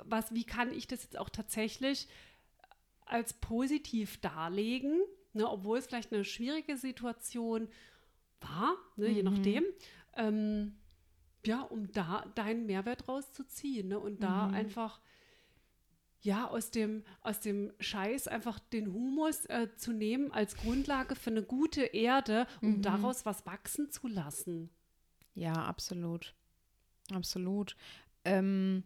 was, 0.03 0.33
wie 0.33 0.43
kann 0.43 0.73
ich 0.73 0.87
das 0.87 1.03
jetzt 1.03 1.17
auch 1.17 1.29
tatsächlich 1.29 2.07
als 3.05 3.33
positiv 3.33 4.19
darlegen, 4.19 4.99
ne, 5.33 5.49
obwohl 5.49 5.77
es 5.77 5.87
vielleicht 5.87 6.11
eine 6.13 6.25
schwierige 6.25 6.77
Situation 6.77 7.69
war, 8.41 8.75
ne, 8.97 9.09
je 9.09 9.21
Mhm. 9.21 9.23
nachdem. 9.23 9.63
Ähm, 10.15 10.77
ja, 11.45 11.61
um 11.61 11.91
da 11.91 12.25
deinen 12.35 12.65
Mehrwert 12.65 13.07
rauszuziehen 13.07 13.87
ne, 13.87 13.99
und 13.99 14.21
da 14.21 14.47
Mhm. 14.47 14.53
einfach 14.53 14.99
ja, 16.21 16.47
aus 16.47 16.69
dem, 16.71 17.03
aus 17.21 17.39
dem 17.39 17.73
Scheiß 17.79 18.27
einfach 18.27 18.59
den 18.59 18.93
Humus 18.93 19.45
äh, 19.45 19.67
zu 19.75 19.91
nehmen 19.91 20.31
als 20.31 20.55
Grundlage 20.55 21.15
für 21.15 21.31
eine 21.31 21.43
gute 21.43 21.81
Erde, 21.81 22.45
um 22.61 22.77
Mhm. 22.77 22.81
daraus 22.83 23.25
was 23.25 23.45
wachsen 23.45 23.89
zu 23.91 24.07
lassen. 24.07 24.69
Ja, 25.33 25.53
absolut. 25.53 26.35
Absolut. 27.11 27.75
Ähm, 28.23 28.83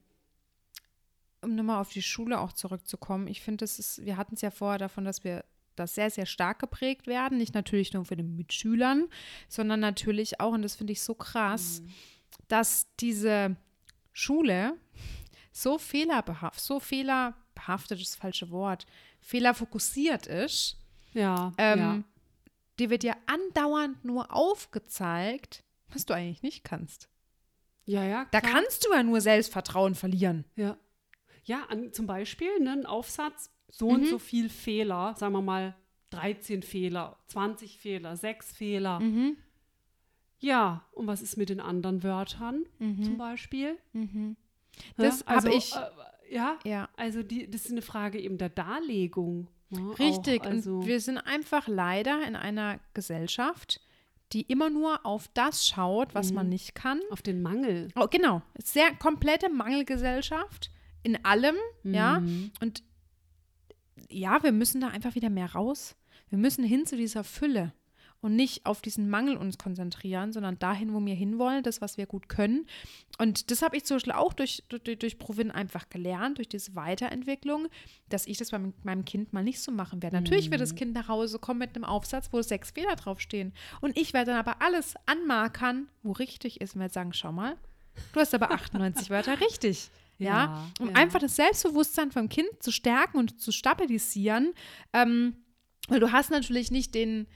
um 1.42 1.56
nochmal 1.56 1.82
auf 1.82 1.90
die 1.92 2.02
Schule 2.02 2.40
auch 2.40 2.54
zurückzukommen, 2.54 3.28
ich 3.28 3.42
finde, 3.42 3.66
ist, 3.66 4.04
wir 4.06 4.18
hatten 4.18 4.36
es 4.36 4.42
ja 4.42 4.50
vorher 4.52 4.80
davon, 4.80 5.04
dass 5.06 5.24
wir 5.24 5.44
das 5.76 5.94
sehr, 5.94 6.10
sehr 6.10 6.26
stark 6.26 6.60
geprägt 6.60 7.06
werden. 7.06 7.38
Nicht 7.38 7.54
natürlich 7.54 7.92
nur 7.94 8.06
für 8.06 8.16
den 8.16 8.36
Mitschülern, 8.38 9.08
sondern 9.50 9.82
natürlich 9.82 10.40
auch, 10.40 10.54
und 10.54 10.62
das 10.62 10.76
finde 10.76 10.94
ich 10.94 11.02
so 11.02 11.14
krass, 11.16 11.84
dass 12.48 12.88
diese 13.00 13.58
Schule 14.14 14.76
so 15.58 15.78
fehlerbehaftet, 15.78 16.62
so 16.64 16.80
fehlerbehaftet 16.82 18.02
ist 18.02 18.12
das 18.14 18.20
falsche 18.20 18.50
Wort, 18.52 18.86
fehlerfokussiert 19.22 20.28
ist, 20.28 20.78
Ja, 21.14 21.54
ähm, 21.58 21.80
ja. 21.80 22.04
dir 22.78 22.90
wird 22.90 23.04
ja 23.06 23.16
andauernd 23.26 24.04
nur 24.04 24.34
aufgezeigt, 24.34 25.64
was 25.94 26.06
du 26.06 26.14
eigentlich 26.14 26.42
nicht 26.44 26.64
kannst. 26.66 27.08
Ja, 27.86 28.04
ja. 28.04 28.26
Da 28.32 28.42
klar. 28.42 28.52
kannst 28.54 28.86
du 28.86 28.92
ja 28.94 29.02
nur 29.04 29.22
Selbstvertrauen 29.22 29.96
verlieren. 29.96 30.44
Ja. 30.58 30.78
Ja, 31.46 31.64
an, 31.70 31.94
zum 31.94 32.08
Beispiel 32.08 32.60
ne, 32.60 32.72
ein 32.74 32.86
Aufsatz, 32.86 33.50
so 33.70 33.88
und 33.90 34.02
Mhm. 34.02 34.06
so 34.08 34.20
viel 34.20 34.50
Fehler, 34.50 35.16
sagen 35.16 35.34
wir 35.34 35.42
mal 35.42 35.76
13 36.10 36.64
Fehler, 36.64 37.18
20 37.28 37.78
Fehler, 37.78 38.18
6 38.18 38.52
Fehler. 38.52 39.00
Mhm. 39.00 39.38
Ja, 40.40 40.86
und 40.92 41.08
was 41.08 41.22
ist 41.22 41.38
mit 41.38 41.50
den 41.50 41.60
anderen 41.62 42.04
Wörtern 42.04 42.66
zum 42.80 43.14
Mhm. 43.14 43.18
Beispiel? 43.18 43.78
Mhm. 43.94 44.36
Ja, 44.98 45.04
Das 45.06 45.26
habe 45.26 45.54
ich, 45.54 45.74
Äh, 45.76 46.36
ja, 46.36 46.58
ja, 46.64 46.90
also 46.98 47.24
die, 47.24 47.50
das 47.50 47.66
ist 47.66 47.72
eine 47.72 47.82
Frage 47.82 48.20
eben 48.20 48.38
der 48.38 48.50
Darlegung. 48.50 49.48
ne, 49.70 49.98
richtig. 50.00 50.42
Auch, 50.42 50.46
also, 50.48 50.78
Und 50.80 50.86
wir 50.88 51.00
sind 51.00 51.18
einfach 51.18 51.68
leider 51.68 52.26
in 52.28 52.36
einer 52.36 52.80
Gesellschaft, 52.94 53.82
die 54.34 54.42
immer 54.42 54.70
nur 54.70 55.06
auf 55.06 55.28
das 55.34 55.68
schaut, 55.68 56.14
was 56.16 56.32
man 56.34 56.48
Mhm. 56.48 56.52
nicht 56.54 56.76
kann. 56.76 57.00
auf 57.12 57.22
den 57.22 57.42
Mangel. 57.42 57.90
Oh, 57.96 58.08
genau. 58.10 58.42
Sehr 58.64 58.94
komplette 58.96 59.50
Mangelgesellschaft 59.50 60.72
in 61.04 61.24
allem, 61.26 61.56
ja. 61.84 62.20
Mhm. 62.20 62.52
Und 62.62 62.84
ja, 64.10 64.42
wir 64.44 64.52
müssen 64.52 64.82
da 64.82 64.88
einfach 64.90 65.16
wieder 65.16 65.30
mehr 65.30 65.52
raus. 65.54 65.96
Wir 66.30 66.38
müssen 66.40 66.64
hin 66.64 66.86
zu 66.86 66.96
dieser 66.98 67.24
Fülle 67.24 67.74
und 68.26 68.36
nicht 68.36 68.66
auf 68.66 68.82
diesen 68.82 69.08
Mangel 69.08 69.38
uns 69.38 69.60
konzentrieren, 69.60 70.34
sondern 70.34 70.58
dahin, 70.58 70.96
wo 70.96 71.06
wir 71.06 71.14
hinwollen, 71.14 71.62
das, 71.62 71.80
was 71.80 71.96
wir 72.00 72.08
gut 72.08 72.28
können. 72.28 72.66
Und 73.20 73.52
das 73.52 73.62
habe 73.62 73.78
ich 73.78 73.86
zum 73.86 73.98
Beispiel 73.98 74.14
auch 74.14 74.34
durch, 74.34 74.64
durch, 74.68 74.98
durch 74.98 75.20
Provin 75.20 75.52
einfach 75.52 75.90
gelernt, 75.90 76.40
durch 76.40 76.50
diese 76.50 76.74
Weiterentwicklung, 76.74 77.68
dass 78.10 78.26
ich 78.26 78.40
das 78.40 78.50
bei 78.50 78.60
meinem 78.82 79.06
Kind 79.06 79.32
mal 79.32 79.44
nicht 79.44 79.60
so 79.60 79.72
machen 79.72 80.02
werde. 80.02 80.16
Natürlich 80.16 80.50
wird 80.50 80.60
das 80.60 80.74
Kind 80.74 80.96
nach 80.96 81.08
Hause 81.08 81.38
kommen 81.38 81.60
mit 81.60 81.76
einem 81.76 81.84
Aufsatz, 81.84 82.30
wo 82.32 82.42
sechs 82.42 82.72
Fehler 82.72 82.96
draufstehen. 82.96 83.54
Und 83.80 83.96
ich 83.96 84.14
werde 84.14 84.32
dann 84.32 84.40
aber 84.40 84.60
alles 84.64 84.96
anmarkern, 85.06 85.88
wo 86.02 86.12
richtig 86.12 86.62
ist 86.62 86.74
und 86.74 86.82
werde 86.82 86.96
sagen, 86.96 87.14
schau 87.14 87.32
mal, 87.32 87.56
du 88.14 88.20
hast 88.20 88.34
aber 88.34 88.50
98 88.50 89.12
Wörter 89.12 89.40
richtig. 89.40 89.92
Ja, 90.18 90.28
Ja, 90.28 90.72
um 90.80 90.90
ja. 90.90 90.96
einfach 90.96 91.20
das 91.20 91.36
Selbstbewusstsein 91.36 92.12
vom 92.12 92.28
Kind 92.28 92.50
zu 92.60 92.72
stärken 92.72 93.20
und 93.20 93.40
zu 93.40 93.52
stabilisieren. 93.52 94.56
Ähm, 94.94 95.36
weil 95.90 96.00
du 96.00 96.12
hast 96.12 96.32
natürlich 96.32 96.72
nicht 96.72 96.96
den, 96.96 97.28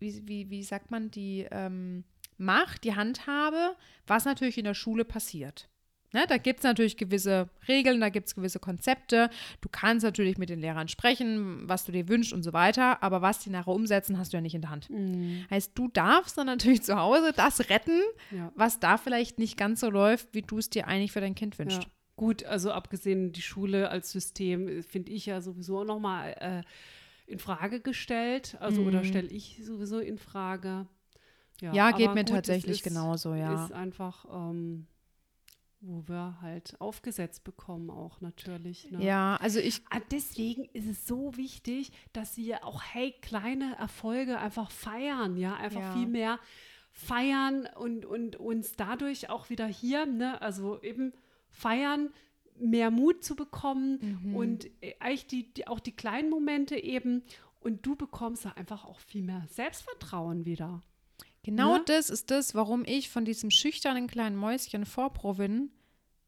wie, 0.00 0.26
wie, 0.26 0.50
wie 0.50 0.62
sagt 0.62 0.90
man, 0.90 1.10
die 1.10 1.46
ähm, 1.50 2.04
Macht, 2.38 2.84
die 2.84 2.94
Handhabe, 2.94 3.76
was 4.06 4.24
natürlich 4.24 4.58
in 4.58 4.64
der 4.64 4.74
Schule 4.74 5.04
passiert. 5.04 5.68
Ne, 6.12 6.24
da 6.28 6.38
gibt 6.38 6.58
es 6.60 6.64
natürlich 6.64 6.96
gewisse 6.96 7.48
Regeln, 7.68 8.00
da 8.00 8.08
gibt 8.08 8.26
es 8.26 8.34
gewisse 8.34 8.58
Konzepte. 8.58 9.30
Du 9.60 9.68
kannst 9.70 10.02
natürlich 10.02 10.38
mit 10.38 10.48
den 10.48 10.58
Lehrern 10.58 10.88
sprechen, 10.88 11.68
was 11.68 11.84
du 11.84 11.92
dir 11.92 12.08
wünschst 12.08 12.32
und 12.32 12.42
so 12.42 12.52
weiter, 12.52 13.00
aber 13.00 13.22
was 13.22 13.38
die 13.38 13.50
nachher 13.50 13.72
umsetzen, 13.72 14.18
hast 14.18 14.32
du 14.32 14.38
ja 14.38 14.40
nicht 14.40 14.56
in 14.56 14.62
der 14.62 14.70
Hand. 14.70 14.90
Mhm. 14.90 15.46
Heißt, 15.50 15.70
du 15.76 15.86
darfst 15.86 16.36
dann 16.36 16.46
natürlich 16.48 16.82
zu 16.82 16.98
Hause 16.98 17.32
das 17.36 17.70
retten, 17.70 18.00
Ja. 18.32 18.50
was 18.56 18.80
da 18.80 18.96
vielleicht 18.96 19.38
nicht 19.38 19.56
ganz 19.56 19.78
so 19.78 19.88
läuft, 19.88 20.34
wie 20.34 20.42
du 20.42 20.58
es 20.58 20.68
dir 20.68 20.88
eigentlich 20.88 21.12
für 21.12 21.20
dein 21.20 21.36
Kind 21.36 21.56
wünschst. 21.60 21.84
Ja. 21.84 21.90
Gut, 22.16 22.44
also 22.44 22.72
abgesehen 22.72 23.30
die 23.30 23.40
Schule 23.40 23.88
als 23.90 24.10
System 24.10 24.66
äh, 24.66 24.82
finde 24.82 25.12
ich 25.12 25.26
ja 25.26 25.40
sowieso 25.40 25.78
auch 25.78 25.84
nochmal 25.84 26.34
äh, 26.40 26.62
in 27.30 27.38
Frage 27.38 27.80
gestellt. 27.80 28.56
Also 28.60 28.82
oder 28.82 29.00
Mhm. 29.00 29.04
stelle 29.04 29.28
ich 29.28 29.60
sowieso 29.64 29.98
in 29.98 30.18
Frage. 30.18 30.86
Ja, 31.60 31.90
geht 31.92 32.06
aber 32.06 32.14
mir 32.14 32.24
gut, 32.24 32.30
tatsächlich 32.30 32.78
ist, 32.78 32.84
genauso, 32.84 33.34
ja. 33.34 33.64
Ist 33.66 33.72
einfach, 33.72 34.24
ähm, 34.32 34.86
wo 35.82 36.02
wir 36.08 36.38
halt 36.42 36.78
aufgesetzt 36.80 37.44
bekommen 37.44 37.90
auch 37.90 38.20
natürlich. 38.20 38.90
Ne? 38.90 39.02
Ja, 39.02 39.36
also 39.36 39.58
ich, 39.60 39.82
Ah, 39.90 40.00
Deswegen 40.10 40.64
ist 40.72 40.86
es 40.88 41.06
so 41.06 41.36
wichtig, 41.36 41.92
dass 42.12 42.36
wir 42.36 42.64
auch, 42.64 42.82
hey, 42.82 43.14
kleine 43.22 43.76
Erfolge 43.78 44.38
einfach 44.38 44.70
feiern, 44.70 45.36
ja, 45.36 45.54
einfach 45.56 45.80
Ja. 45.80 45.92
viel 45.92 46.06
mehr 46.06 46.38
feiern 46.92 47.66
und, 47.76 48.04
und 48.04 48.36
uns 48.36 48.72
dadurch 48.76 49.30
auch 49.30 49.48
wieder 49.48 49.66
hier, 49.66 50.06
ne, 50.06 50.40
also 50.42 50.82
eben 50.82 51.12
feiern, 51.50 52.10
mehr 52.60 52.90
Mut 52.90 53.24
zu 53.24 53.34
bekommen 53.36 54.20
Mhm. 54.22 54.34
und 54.36 54.66
äh, 54.82 54.94
eigentlich 55.00 55.26
die, 55.26 55.52
die, 55.54 55.66
auch 55.66 55.80
die 55.80 55.92
kleinen 55.92 56.30
Momente 56.30 56.76
eben 56.76 57.22
und 57.60 57.84
du 57.84 57.96
bekommst 57.96 58.44
da 58.44 58.50
einfach 58.52 58.84
auch 58.84 59.00
viel 59.00 59.22
mehr 59.22 59.44
Selbstvertrauen 59.50 60.44
wieder. 60.44 60.82
genau 61.42 61.76
Ne? 61.78 61.82
das 61.86 62.10
ist 62.10 62.30
das, 62.30 62.54
warum 62.54 62.84
ich 62.86 63.08
von 63.10 63.24
diesem 63.24 63.50
schüchternen 63.50 64.06
kleinen 64.06 64.36
Mäuschen 64.36 64.84
vor 64.86 65.12
Provin 65.12 65.70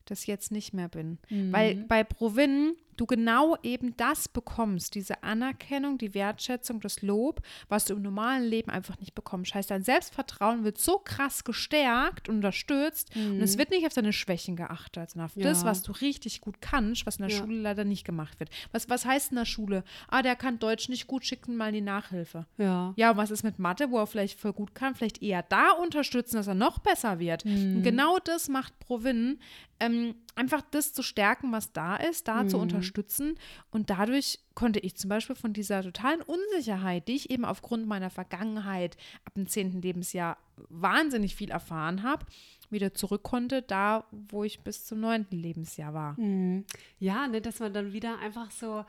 das 0.07 0.27
jetzt 0.27 0.51
nicht 0.51 0.73
mehr 0.75 0.89
bin. 0.89 1.19
Weil 1.51 1.77
Mhm. 1.77 1.87
bei 1.89 2.03
Provin 2.03 2.75
du 2.97 3.07
genau 3.07 3.57
eben 3.63 3.97
das 3.97 4.29
bekommst, 4.29 4.95
diese 4.95 5.23
Anerkennung, 5.23 5.99
die 5.99 6.15
Wertschätzung, 6.15 6.81
das 6.81 7.03
Lob, 7.03 7.41
was 7.69 7.85
du 7.87 7.95
im 7.95 8.03
normalen 8.03 8.45
Leben 8.45 8.71
einfach 8.71 8.99
nicht 9.01 9.15
bekommst. 9.15 9.55
Heißt, 9.55 9.71
dein 9.71 9.83
Selbstvertrauen 9.85 10.65
wird 10.65 10.79
so 10.79 10.99
krass 10.99 11.45
gestärkt 11.45 12.29
und 12.29 12.37
unterstützt 12.37 13.15
und 13.17 13.41
es 13.41 13.59
wird 13.59 13.71
nicht 13.71 13.87
auf 13.87 13.95
deine 13.95 14.13
Schwächen 14.13 14.57
geachtet, 14.57 15.11
sondern 15.11 15.27
auf 15.27 15.35
das, 15.37 15.59
Mhm. 15.61 15.65
Ja. 15.65 15.71
was 15.71 15.83
du 15.83 15.93
richtig 15.93 16.41
gut 16.41 16.61
kannst, 16.61 17.07
was 17.07 17.17
in 17.17 17.27
der 17.27 17.37
Ja. 17.37 17.43
Schule 17.43 17.57
leider 17.61 17.85
nicht 17.85 18.05
gemacht 18.05 18.39
wird. 18.41 18.51
Was, 18.73 18.89
was 18.91 19.05
heißt 19.05 19.31
in 19.33 19.37
der 19.37 19.45
Schule? 19.45 19.85
Ah, 20.09 20.23
der 20.23 20.37
kann 20.37 20.59
Deutsch 20.59 20.89
nicht 20.89 21.07
gut, 21.07 21.25
schickt 21.25 21.49
ihn 21.49 21.57
mal 21.57 21.69
in 21.69 21.75
die 21.75 21.81
Nachhilfe. 21.81 22.47
Ja. 22.59 22.93
Ja, 22.97 23.11
und 23.13 23.17
was 23.17 23.31
ist 23.31 23.43
mit 23.43 23.59
Mathe, 23.59 23.91
wo 23.91 23.99
er 23.99 24.07
vielleicht 24.07 24.39
voll 24.39 24.53
gut 24.53 24.75
kann? 24.75 24.95
Vielleicht 24.95 25.23
eher 25.23 25.43
da 25.43 25.71
unterstützen, 25.73 26.37
dass 26.37 26.47
er 26.47 26.55
noch 26.55 26.79
besser 26.79 27.19
wird. 27.19 27.45
Mhm. 27.45 27.77
Und 27.77 27.83
genau 27.83 28.19
das 28.19 28.49
macht 28.49 28.79
Provin, 28.81 29.39
ähm, 29.81 30.15
einfach 30.35 30.63
das 30.71 30.93
zu 30.93 31.03
stärken, 31.03 31.53
was 31.53 31.73
da 31.73 31.97
ist, 31.97 32.27
da 32.29 32.43
Mhm. 32.45 32.49
zu 32.49 32.59
unterstützen. 32.59 33.35
Und 33.71 33.91
dadurch 33.91 34.39
konnte 34.55 34.79
ich 34.81 34.97
zum 34.97 35.09
Beispiel 35.11 35.37
von 35.37 35.53
dieser 35.53 35.83
totalen 35.83 36.23
Unsicherheit, 36.23 37.09
die 37.09 37.17
ich 37.17 37.31
eben 37.31 37.45
aufgrund 37.45 37.87
meiner 37.87 38.11
Vergangenheit 38.11 38.97
ab 39.25 39.35
dem 39.35 39.47
10. 39.47 39.83
Lebensjahr 39.83 40.39
wahnsinnig 40.69 41.35
viel 41.37 41.51
erfahren 41.51 42.03
habe, 42.03 42.25
wieder 42.71 42.95
zurück 42.95 43.23
konnte, 43.23 43.63
da, 43.63 44.07
wo 44.11 44.45
ich 44.45 44.61
bis 44.61 44.85
zum 44.87 45.01
9. 45.01 45.27
Lebensjahr 45.31 45.93
war. 45.93 46.19
Mhm. 46.21 46.65
Ja, 46.99 47.29
ne, 47.29 47.41
dass 47.41 47.61
man 47.61 47.73
dann 47.75 47.93
wieder 47.93 48.19
einfach 48.19 48.51
so, 48.51 48.85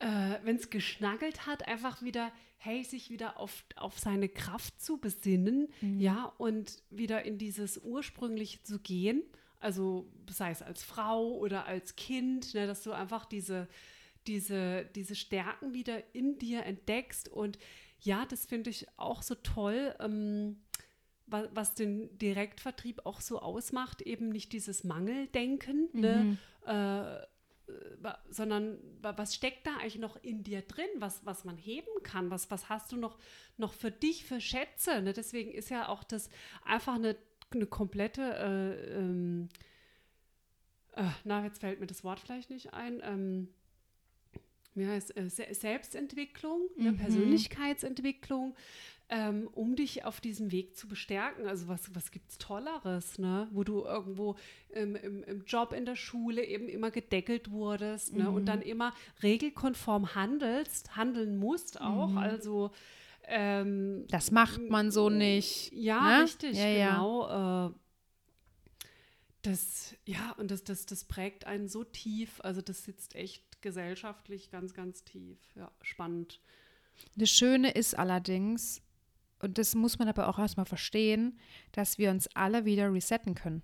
äh, 0.00 0.38
wenn 0.44 0.56
es 0.56 0.70
geschnaggelt 0.70 1.46
hat, 1.46 1.66
einfach 1.66 2.02
wieder, 2.02 2.30
hey, 2.58 2.84
sich 2.84 3.10
wieder 3.10 3.38
auf, 3.38 3.64
auf 3.76 3.98
seine 3.98 4.28
Kraft 4.28 4.80
zu 4.80 4.98
besinnen, 4.98 5.68
ja, 5.98 6.32
und 6.38 6.82
wieder 6.90 7.24
in 7.24 7.38
dieses 7.38 7.78
Ursprüngliche 7.78 8.62
zu 8.62 8.78
gehen. 8.78 9.22
Also 9.60 10.10
sei 10.28 10.50
es 10.50 10.62
als 10.62 10.82
Frau 10.82 11.36
oder 11.38 11.66
als 11.66 11.96
Kind, 11.96 12.54
ne, 12.54 12.66
dass 12.66 12.82
du 12.82 12.92
einfach 12.92 13.24
diese, 13.24 13.68
diese, 14.26 14.84
diese 14.94 15.14
Stärken 15.14 15.74
wieder 15.74 16.14
in 16.14 16.38
dir 16.38 16.64
entdeckst 16.64 17.28
und 17.28 17.58
Ja, 18.00 18.26
das 18.26 18.44
finde 18.44 18.70
ich 18.70 18.86
auch 18.98 19.22
so 19.22 19.34
toll, 19.34 19.94
ähm, 19.98 20.62
was, 21.26 21.48
was, 21.52 21.74
den 21.74 22.18
Direktvertrieb 22.18 23.06
auch 23.06 23.20
so 23.20 23.40
ausmacht, 23.40 24.02
eben 24.02 24.28
nicht 24.28 24.52
dieses 24.52 24.84
Mangeldenken, 24.84 25.88
ne? 25.92 26.16
mhm. 26.16 26.38
ne? 26.66 27.22
äh, 27.22 27.26
sondern 28.28 28.78
was 29.00 29.34
steckt 29.34 29.66
da 29.66 29.76
eigentlich 29.76 29.98
noch 29.98 30.22
in 30.22 30.42
dir 30.42 30.62
drin, 30.62 30.88
was, 30.96 31.24
was 31.24 31.44
man 31.44 31.56
heben 31.56 32.02
kann, 32.02 32.30
was, 32.30 32.50
was 32.50 32.68
hast 32.68 32.92
du 32.92 32.96
noch, 32.96 33.18
noch 33.56 33.72
für 33.72 33.90
dich 33.90 34.26
für 34.26 34.40
Schätze. 34.40 35.00
Ne? 35.00 35.12
Deswegen 35.12 35.50
ist 35.50 35.70
ja 35.70 35.88
auch 35.88 36.04
das 36.04 36.28
einfach 36.64 36.96
eine, 36.96 37.16
eine 37.54 37.66
komplette, 37.66 38.22
äh, 38.22 38.98
ähm, 38.98 39.48
äh, 40.96 41.04
na, 41.24 41.44
jetzt 41.44 41.60
fällt 41.60 41.80
mir 41.80 41.86
das 41.86 42.04
Wort 42.04 42.20
vielleicht 42.20 42.50
nicht 42.50 42.72
ein, 42.72 43.00
ähm, 43.04 43.48
wie 44.74 44.86
heißt 44.86 45.16
äh, 45.16 45.28
Selbstentwicklung, 45.28 46.68
ne? 46.76 46.92
mhm. 46.92 46.96
Persönlichkeitsentwicklung, 46.98 48.54
ähm, 49.08 49.48
um 49.52 49.76
dich 49.76 50.04
auf 50.04 50.20
diesem 50.20 50.50
Weg 50.50 50.76
zu 50.76 50.88
bestärken. 50.88 51.46
Also 51.46 51.68
was, 51.68 51.94
was 51.94 52.10
gibt 52.10 52.30
es 52.30 52.38
Tolleres, 52.38 53.18
ne? 53.18 53.48
wo 53.52 53.62
du 53.62 53.84
irgendwo 53.84 54.36
im, 54.70 54.96
im, 54.96 55.22
im, 55.24 55.44
Job, 55.44 55.72
in 55.72 55.84
der 55.84 55.96
Schule 55.96 56.44
eben 56.44 56.68
immer 56.68 56.90
gedeckelt 56.90 57.50
wurdest 57.50 58.14
ne? 58.16 58.30
und 58.30 58.46
dann 58.46 58.60
mhm. 58.60 58.66
immer 58.66 58.94
regelkonform 59.22 60.14
handelst, 60.14 60.96
handeln 60.96 61.36
musst 61.36 61.80
auch. 61.80 62.10
Mhm. 62.10 62.18
Also 62.18 62.70
ähm, 63.26 64.06
das 64.08 64.30
macht 64.30 64.68
man 64.68 64.90
so 64.90 65.10
nicht. 65.10 65.72
Ja, 65.72 66.18
ne? 66.18 66.24
richtig, 66.24 66.56
ja, 66.56 66.90
genau. 66.90 67.28
Ja. 67.28 67.66
Äh, 67.66 67.72
das, 69.42 69.94
ja, 70.06 70.32
und 70.38 70.50
das, 70.50 70.64
das, 70.64 70.86
das 70.86 71.04
prägt 71.04 71.46
einen 71.46 71.68
so 71.68 71.84
tief. 71.84 72.40
Also 72.42 72.62
das 72.62 72.84
sitzt 72.84 73.14
echt 73.14 73.60
gesellschaftlich 73.60 74.50
ganz, 74.50 74.72
ganz 74.72 75.04
tief. 75.04 75.38
Ja, 75.54 75.70
spannend. 75.82 76.40
Das 77.16 77.30
Schöne 77.30 77.72
ist 77.72 77.98
allerdings, 77.98 78.82
und 79.40 79.58
das 79.58 79.74
muss 79.74 79.98
man 79.98 80.08
aber 80.08 80.28
auch 80.28 80.38
erstmal 80.38 80.66
verstehen, 80.66 81.38
dass 81.72 81.98
wir 81.98 82.10
uns 82.10 82.28
alle 82.34 82.64
wieder 82.64 82.92
resetten 82.92 83.34
können. 83.34 83.62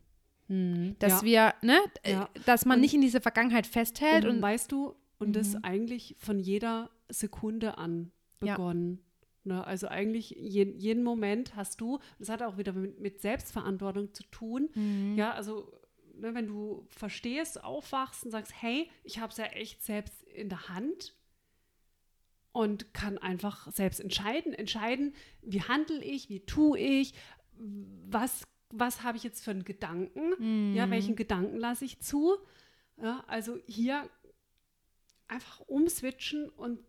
Hm, 0.49 0.97
dass 0.99 1.23
ja. 1.23 1.23
wir, 1.23 1.55
ne, 1.63 1.79
ja. 2.05 2.29
dass 2.45 2.67
man 2.67 2.77
und, 2.77 2.81
nicht 2.83 2.95
in 2.95 3.01
diese 3.01 3.21
Vergangenheit 3.21 3.67
festhält. 3.67 4.25
Und, 4.25 4.37
und 4.37 4.43
weißt 4.43 4.71
du, 4.73 4.97
und 5.19 5.29
mhm. 5.29 5.33
das 5.33 5.55
eigentlich 5.63 6.17
von 6.19 6.41
jeder 6.41 6.91
Sekunde 7.09 7.79
an 7.79 8.11
begonnen. 8.41 8.99
Ja. 9.01 9.10
Ne, 9.43 9.67
also 9.67 9.89
eigentlich 9.89 10.31
je, 10.31 10.65
jeden 10.77 11.03
Moment 11.03 11.57
hast 11.57 11.81
du, 11.81 11.99
das 12.19 12.29
hat 12.29 12.43
auch 12.43 12.59
wieder 12.59 12.75
mit, 12.75 13.01
mit 13.01 13.23
Selbstverantwortung 13.23 14.13
zu 14.13 14.23
tun. 14.25 14.69
Mhm. 14.75 15.15
Ja, 15.17 15.33
also 15.33 15.73
ne, 16.15 16.35
wenn 16.35 16.47
du 16.47 16.87
verstehst, 16.91 17.65
aufwachst 17.65 18.25
und 18.25 18.31
sagst, 18.31 18.53
hey, 18.61 18.91
ich 19.03 19.19
habe 19.19 19.31
es 19.31 19.39
ja 19.39 19.47
echt 19.47 19.83
selbst 19.83 20.23
in 20.25 20.51
der 20.51 20.69
Hand 20.69 21.15
und 22.53 22.93
kann 22.93 23.17
einfach 23.17 23.71
selbst 23.73 24.01
entscheiden, 24.01 24.53
entscheiden, 24.53 25.15
wie 25.43 25.63
handle 25.63 26.03
ich, 26.03 26.29
wie 26.29 26.41
tue 26.41 26.79
ich, 26.79 27.15
was, 27.57 28.45
was 28.71 29.03
habe 29.03 29.17
ich 29.17 29.25
jetzt 29.25 29.43
für 29.43 29.53
einen 29.53 29.65
Gedanken, 29.65 30.73
mm. 30.73 30.77
ja, 30.77 30.91
welchen 30.91 31.17
Gedanken 31.17 31.57
lasse 31.57 31.85
ich 31.85 32.01
zu. 32.01 32.37
Ja, 33.03 33.25
also 33.27 33.59
hier 33.67 34.09
einfach 35.29 35.61
umswitchen 35.61 36.49
und 36.51 36.81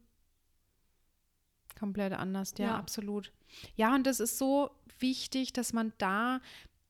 komplett 1.82 2.14
anders, 2.14 2.54
ja, 2.60 2.68
ja, 2.68 2.76
absolut. 2.78 3.32
Ja, 3.76 3.96
und 3.96 4.06
das 4.06 4.20
ist 4.20 4.38
so 4.38 4.70
wichtig, 5.00 5.52
dass 5.52 5.74
man 5.74 5.94
da, 5.98 6.40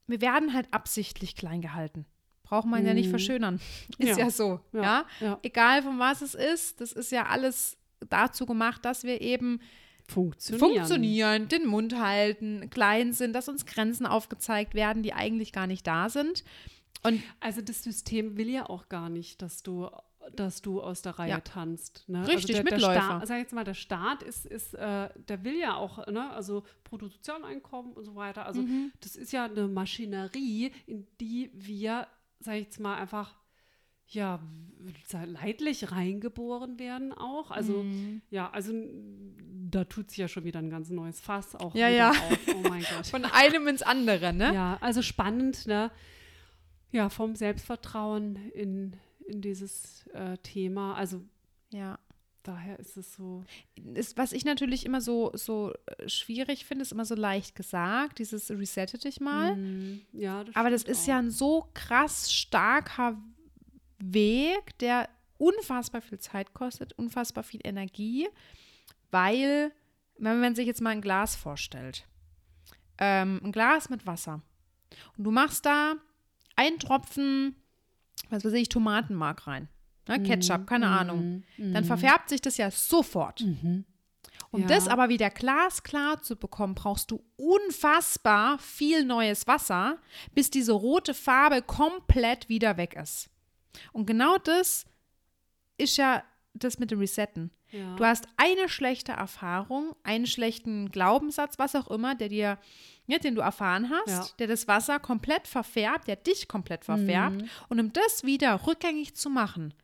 wir 0.06 0.20
werden 0.20 0.52
halt 0.52 0.68
absichtlich 0.70 1.34
klein 1.34 1.62
gehalten. 1.62 2.04
Braucht 2.42 2.66
man 2.66 2.82
mm. 2.82 2.86
ja 2.86 2.94
nicht 2.94 3.06
mhm. 3.06 3.10
verschönern. 3.10 3.60
Ist 3.98 4.18
ja, 4.18 4.18
ja 4.18 4.30
so, 4.30 4.60
ja. 4.74 5.06
ja. 5.20 5.38
Egal 5.42 5.82
von 5.82 5.98
was 5.98 6.20
es 6.20 6.34
ist, 6.34 6.82
das 6.82 6.92
ist 6.92 7.10
ja 7.10 7.24
alles 7.26 7.78
dazu 8.10 8.44
gemacht, 8.44 8.84
dass 8.84 9.04
wir 9.04 9.22
eben 9.22 9.60
funktionieren. 10.06 10.60
funktionieren, 10.60 11.48
den 11.48 11.66
Mund 11.66 11.98
halten, 11.98 12.68
klein 12.68 13.14
sind, 13.14 13.32
dass 13.32 13.48
uns 13.48 13.64
Grenzen 13.64 14.04
aufgezeigt 14.04 14.74
werden, 14.74 15.02
die 15.02 15.14
eigentlich 15.14 15.52
gar 15.52 15.66
nicht 15.66 15.86
da 15.86 16.10
sind. 16.10 16.44
Und 17.02 17.22
also 17.40 17.62
das 17.62 17.82
System 17.82 18.36
will 18.36 18.50
ja 18.50 18.68
auch 18.68 18.90
gar 18.90 19.08
nicht, 19.08 19.40
dass 19.40 19.62
du 19.62 19.88
dass 20.34 20.62
du 20.62 20.80
aus 20.80 21.02
der 21.02 21.18
Reihe 21.18 21.30
ja. 21.30 21.40
tanzt. 21.40 22.04
Ne? 22.08 22.26
Richtig, 22.26 22.56
also 22.56 22.62
der, 22.62 22.64
Mitläufer. 22.64 22.94
Der 22.94 23.00
Staat, 23.00 23.26
sag 23.28 23.38
jetzt 23.38 23.52
mal, 23.52 23.64
der 23.64 23.74
Staat 23.74 24.22
ist, 24.22 24.46
ist 24.46 24.74
äh, 24.74 25.08
der 25.28 25.44
will 25.44 25.58
ja 25.58 25.76
auch, 25.76 26.06
ne, 26.06 26.30
also 26.30 26.64
Bruttosozialeinkommen 26.84 27.92
und 27.92 28.04
so 28.04 28.14
weiter. 28.14 28.46
Also 28.46 28.62
mhm. 28.62 28.92
das 29.00 29.16
ist 29.16 29.32
ja 29.32 29.44
eine 29.44 29.68
Maschinerie, 29.68 30.72
in 30.86 31.06
die 31.20 31.50
wir, 31.54 32.06
sag 32.40 32.54
ich 32.54 32.64
jetzt 32.64 32.80
mal, 32.80 32.96
einfach 32.96 33.34
ja, 34.08 34.40
leidlich 35.24 35.90
reingeboren 35.90 36.78
werden 36.78 37.12
auch. 37.12 37.50
Also, 37.50 37.82
mhm. 37.82 38.20
ja, 38.30 38.50
also 38.50 38.72
da 39.70 39.84
tut 39.84 40.10
sich 40.10 40.18
ja 40.18 40.28
schon 40.28 40.44
wieder 40.44 40.58
ein 40.58 40.70
ganz 40.70 40.90
neues 40.90 41.20
Fass 41.20 41.54
auch. 41.54 41.74
Ja, 41.74 41.88
ja. 41.88 42.10
Auf. 42.10 42.38
Oh 42.54 42.68
mein 42.68 42.82
Gott. 42.96 43.06
Von 43.06 43.24
einem 43.24 43.68
ins 43.68 43.82
andere, 43.82 44.32
ne? 44.32 44.52
Ja, 44.52 44.78
also 44.80 45.02
spannend, 45.02 45.66
ne? 45.66 45.90
Ja, 46.90 47.08
vom 47.08 47.34
Selbstvertrauen 47.36 48.36
in, 48.52 48.96
in 49.32 49.40
dieses 49.40 50.06
äh, 50.08 50.36
Thema. 50.38 50.94
Also, 50.94 51.22
ja. 51.70 51.98
Daher 52.44 52.80
ist 52.80 52.96
es 52.96 53.14
so. 53.14 53.44
Ist, 53.94 54.16
was 54.16 54.32
ich 54.32 54.44
natürlich 54.44 54.84
immer 54.84 55.00
so, 55.00 55.30
so 55.34 55.72
äh, 55.86 56.08
schwierig 56.08 56.64
finde, 56.64 56.82
ist 56.82 56.90
immer 56.90 57.04
so 57.04 57.14
leicht 57.14 57.54
gesagt, 57.54 58.18
dieses 58.18 58.50
resette 58.50 58.98
dich 58.98 59.20
mal. 59.20 59.54
Mm, 59.54 60.00
ja, 60.12 60.42
das 60.42 60.56
Aber 60.56 60.68
das 60.68 60.82
ist 60.82 61.04
auch. 61.04 61.08
ja 61.08 61.18
ein 61.18 61.30
so 61.30 61.68
krass 61.72 62.32
starker 62.32 63.16
Weg, 64.00 64.76
der 64.80 65.08
unfassbar 65.38 66.02
viel 66.02 66.18
Zeit 66.18 66.52
kostet, 66.52 66.92
unfassbar 66.94 67.44
viel 67.44 67.60
Energie, 67.62 68.28
weil, 69.12 69.72
wenn 70.18 70.40
man 70.40 70.56
sich 70.56 70.66
jetzt 70.66 70.80
mal 70.80 70.90
ein 70.90 71.00
Glas 71.00 71.36
vorstellt, 71.36 72.06
ähm, 72.98 73.40
ein 73.44 73.52
Glas 73.52 73.88
mit 73.88 74.04
Wasser 74.04 74.42
und 75.16 75.24
du 75.24 75.30
machst 75.30 75.64
da 75.64 75.94
einen 76.56 76.78
Tropfen, 76.80 77.54
was 78.32 78.44
weiß 78.44 78.54
ich, 78.54 78.68
Tomatenmark 78.68 79.46
rein, 79.46 79.68
ne, 80.08 80.18
mhm. 80.18 80.24
Ketchup, 80.24 80.66
keine 80.66 80.86
mm, 80.86 80.92
Ahnung, 80.92 81.42
dann 81.58 81.84
mhm. 81.84 81.86
verfärbt 81.86 82.28
sich 82.28 82.40
das 82.40 82.56
ja 82.56 82.70
sofort. 82.70 83.42
Mhm. 83.42 83.84
Um 84.50 84.62
ja. 84.62 84.66
das 84.66 84.86
aber 84.86 85.08
wieder 85.08 85.30
glasklar 85.30 86.20
zu 86.20 86.36
bekommen, 86.36 86.74
brauchst 86.74 87.10
du 87.10 87.24
unfassbar 87.36 88.58
viel 88.58 89.04
neues 89.04 89.46
Wasser, 89.46 89.98
bis 90.34 90.50
diese 90.50 90.72
rote 90.72 91.14
Farbe 91.14 91.62
komplett 91.62 92.50
wieder 92.50 92.76
weg 92.76 92.94
ist. 92.94 93.30
Und 93.92 94.06
genau 94.06 94.36
das 94.36 94.84
ist 95.78 95.96
ja 95.96 96.22
das 96.54 96.78
mit 96.78 96.90
dem 96.90 96.98
Resetten. 96.98 97.50
Ja. 97.70 97.96
Du 97.96 98.04
hast 98.04 98.26
eine 98.36 98.68
schlechte 98.68 99.12
Erfahrung, 99.12 99.94
einen 100.02 100.26
schlechten 100.26 100.90
Glaubenssatz, 100.90 101.58
was 101.58 101.74
auch 101.74 101.88
immer, 101.88 102.14
der 102.14 102.28
dir, 102.28 102.58
ja, 103.06 103.18
den 103.18 103.34
du 103.34 103.40
erfahren 103.40 103.90
hast, 103.90 104.30
ja. 104.30 104.36
der 104.38 104.46
das 104.48 104.68
Wasser 104.68 104.98
komplett 104.98 105.46
verfärbt, 105.46 106.08
der 106.08 106.16
dich 106.16 106.48
komplett 106.48 106.84
verfärbt. 106.84 107.42
Mhm. 107.42 107.48
Und 107.68 107.80
um 107.80 107.92
das 107.92 108.24
wieder 108.24 108.66
rückgängig 108.66 109.14
zu 109.14 109.30
machen, 109.30 109.74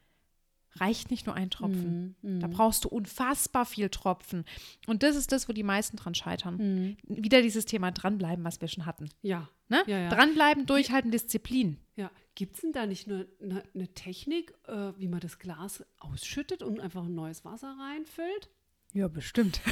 reicht 0.81 1.11
nicht 1.11 1.27
nur 1.27 1.35
ein 1.35 1.51
Tropfen. 1.51 2.17
Mm, 2.23 2.41
Da 2.41 2.47
brauchst 2.47 2.85
du 2.85 2.89
unfassbar 2.89 3.67
viel 3.67 3.89
Tropfen. 3.89 4.45
Und 4.87 5.03
das 5.03 5.17
ist 5.17 5.33
das, 5.33 5.49
wo 5.49 5.53
die 5.53 5.63
meisten 5.63 5.97
dran 5.97 6.15
scheitern. 6.15 6.57
Mm. 6.57 6.97
Wieder 7.03 7.43
dieses 7.43 7.65
Thema 7.65 7.91
dranbleiben, 7.91 8.45
was 8.45 8.61
wir 8.61 8.69
schon 8.69 8.87
hatten. 8.87 9.09
Ja. 9.23 9.49
Ne? 9.69 9.83
ja, 9.87 9.99
ja. 9.99 10.09
Dranbleiben, 10.09 10.67
durchhalten, 10.67 11.11
Disziplin. 11.11 11.79
Ja. 11.97 12.11
Gibt 12.39 12.55
es 12.55 12.61
denn 12.61 12.71
da 12.71 12.87
nicht 12.87 13.09
nur 13.09 13.27
eine, 13.43 13.65
eine 13.75 13.89
Technik, 13.95 14.55
äh, 14.69 14.93
wie 14.97 15.09
man 15.09 15.19
das 15.19 15.41
Glas 15.41 15.85
ausschüttet 15.99 16.63
und 16.63 16.79
einfach 16.79 17.03
ein 17.03 17.15
neues 17.17 17.45
Wasser 17.45 17.77
reinfüllt? 17.77 18.49
Ja, 18.93 19.09
bestimmt. 19.09 19.61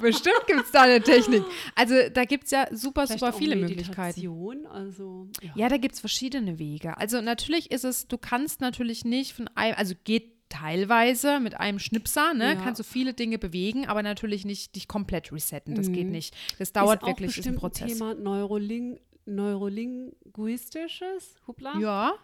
Bestimmt 0.00 0.46
gibt 0.48 0.64
es 0.64 0.70
da 0.72 0.82
eine 0.82 1.02
Technik. 1.02 1.44
Also 1.76 1.94
da 2.12 2.24
gibt 2.24 2.44
es 2.44 2.50
ja 2.50 2.66
super, 2.72 3.06
Vielleicht 3.06 3.20
super 3.20 3.32
viele 3.32 3.54
Möglichkeiten. 3.54 4.66
Also, 4.66 5.28
ja. 5.40 5.52
ja, 5.54 5.68
da 5.68 5.76
gibt 5.76 5.94
es 5.94 6.00
verschiedene 6.00 6.58
Wege. 6.58 6.98
Also 6.98 7.20
natürlich 7.20 7.70
ist 7.70 7.84
es, 7.84 8.08
du 8.08 8.18
kannst 8.18 8.60
natürlich 8.60 9.04
nicht 9.04 9.34
von 9.34 9.48
einem, 9.54 9.76
also 9.76 9.94
geht 10.02 10.48
teilweise 10.48 11.38
mit 11.38 11.60
einem 11.60 11.78
Schnipser, 11.78 12.34
ne, 12.34 12.54
ja. 12.54 12.54
kannst 12.56 12.80
du 12.80 12.84
viele 12.84 13.14
Dinge 13.14 13.38
bewegen, 13.38 13.86
aber 13.86 14.02
natürlich 14.02 14.44
nicht 14.44 14.74
dich 14.74 14.88
komplett 14.88 15.32
resetten. 15.32 15.76
Das 15.76 15.88
mhm. 15.88 15.92
geht 15.92 16.08
nicht. 16.08 16.36
Das 16.58 16.72
dauert 16.72 17.02
ist 17.02 17.06
wirklich, 17.06 17.38
ist 17.38 17.46
ein 17.46 17.54
Prozess. 17.54 17.92
Thema 17.92 18.14
Neuroling 18.14 18.98
Neurolinguistisches, 19.30 21.36
hoppla. 21.46 21.78
Ja. 21.78 22.14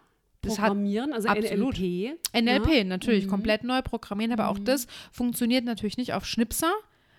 Das 0.43 0.57
programmieren, 0.57 1.13
also 1.13 1.29
absolut. 1.29 1.79
NLP. 1.79 2.19
NLP, 2.33 2.69
ja. 2.69 2.85
natürlich, 2.85 3.27
mhm. 3.27 3.31
komplett 3.31 3.65
neu 3.65 3.83
programmieren, 3.83 4.33
aber 4.33 4.45
mhm. 4.45 4.51
auch 4.51 4.59
das 4.59 4.87
funktioniert 5.11 5.65
natürlich 5.65 5.97
nicht 5.97 6.13
auf 6.13 6.25
Schnipser, 6.25 6.73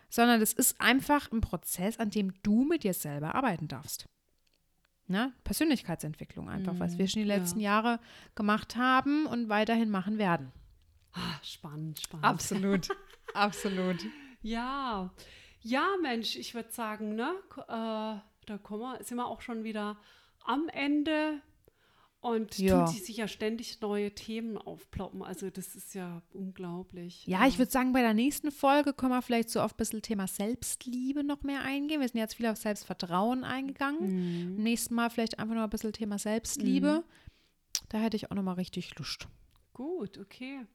sondern 0.09 0.39
das 0.39 0.53
ist 0.53 0.79
einfach 0.79 1.31
ein 1.31 1.41
Prozess, 1.41 1.99
an 1.99 2.09
dem 2.09 2.33
du 2.43 2.63
mit 2.63 2.83
dir 2.83 2.93
selber 2.93 3.35
arbeiten 3.35 3.67
darfst. 3.67 4.07
Ne? 5.07 5.33
Persönlichkeitsentwicklung 5.43 6.49
einfach, 6.49 6.73
mhm. 6.73 6.79
was 6.79 6.97
wir 6.97 7.07
schon 7.07 7.21
die 7.21 7.27
letzten 7.27 7.59
ja. 7.59 7.71
Jahre 7.71 7.99
gemacht 8.35 8.75
haben 8.75 9.25
und 9.25 9.49
weiterhin 9.49 9.89
machen 9.89 10.17
werden. 10.17 10.51
Ah, 11.13 11.39
spannend, 11.41 11.99
spannend. 11.99 12.25
Absolut, 12.25 12.89
absolut. 13.33 14.05
Ja, 14.41 15.11
ja, 15.61 15.87
Mensch, 16.01 16.35
ich 16.35 16.53
würde 16.53 16.71
sagen, 16.71 17.15
ne, 17.15 17.33
äh, 17.67 18.19
da 18.49 18.57
kommen 18.57 18.81
wir, 18.81 19.03
sind 19.03 19.17
wir 19.17 19.27
auch 19.27 19.41
schon 19.41 19.63
wieder 19.63 19.97
am 20.45 20.67
Ende. 20.69 21.41
Und 22.19 22.57
Ja. 22.57 22.85
tut 22.85 22.95
sich 22.95 23.17
ja 23.17 23.27
ständig 23.27 23.79
neue 23.79 24.13
Themen 24.13 24.57
aufploppen. 24.57 25.21
Also 25.21 25.51
das 25.51 25.75
ist 25.75 25.93
ja 25.93 26.23
unglaublich. 26.33 27.25
Ja, 27.27 27.45
ich 27.45 27.59
würde 27.59 27.71
sagen, 27.71 27.93
bei 27.93 28.01
der 28.01 28.15
nächsten 28.15 28.51
Folge 28.51 28.91
können 28.93 29.11
wir 29.11 29.21
vielleicht 29.21 29.51
so 29.51 29.61
auf 29.61 29.73
ein 29.75 29.77
bisschen 29.77 30.01
Thema 30.01 30.27
Selbstliebe 30.27 31.23
noch 31.23 31.43
mehr 31.43 31.61
eingehen. 31.61 32.01
Wir 32.01 32.07
sind 32.09 32.19
jetzt 32.19 32.33
viel 32.33 32.47
auf 32.47 32.57
Selbstvertrauen 32.57 33.43
eingegangen. 33.43 34.55
Mhm. 34.55 34.63
Nächsten 34.63 34.95
Mal 34.95 35.11
vielleicht 35.11 35.37
einfach 35.37 35.53
noch 35.53 35.63
ein 35.63 35.69
bisschen 35.69 35.93
Thema 35.93 36.17
Selbstliebe. 36.17 37.03
Da 37.89 37.99
hätte 37.99 38.17
ich 38.17 38.31
auch 38.31 38.35
noch 38.35 38.43
mal 38.43 38.53
richtig 38.53 38.97
Lust. 38.97 39.27
Gut, 39.73 40.17
okay. 40.17 40.65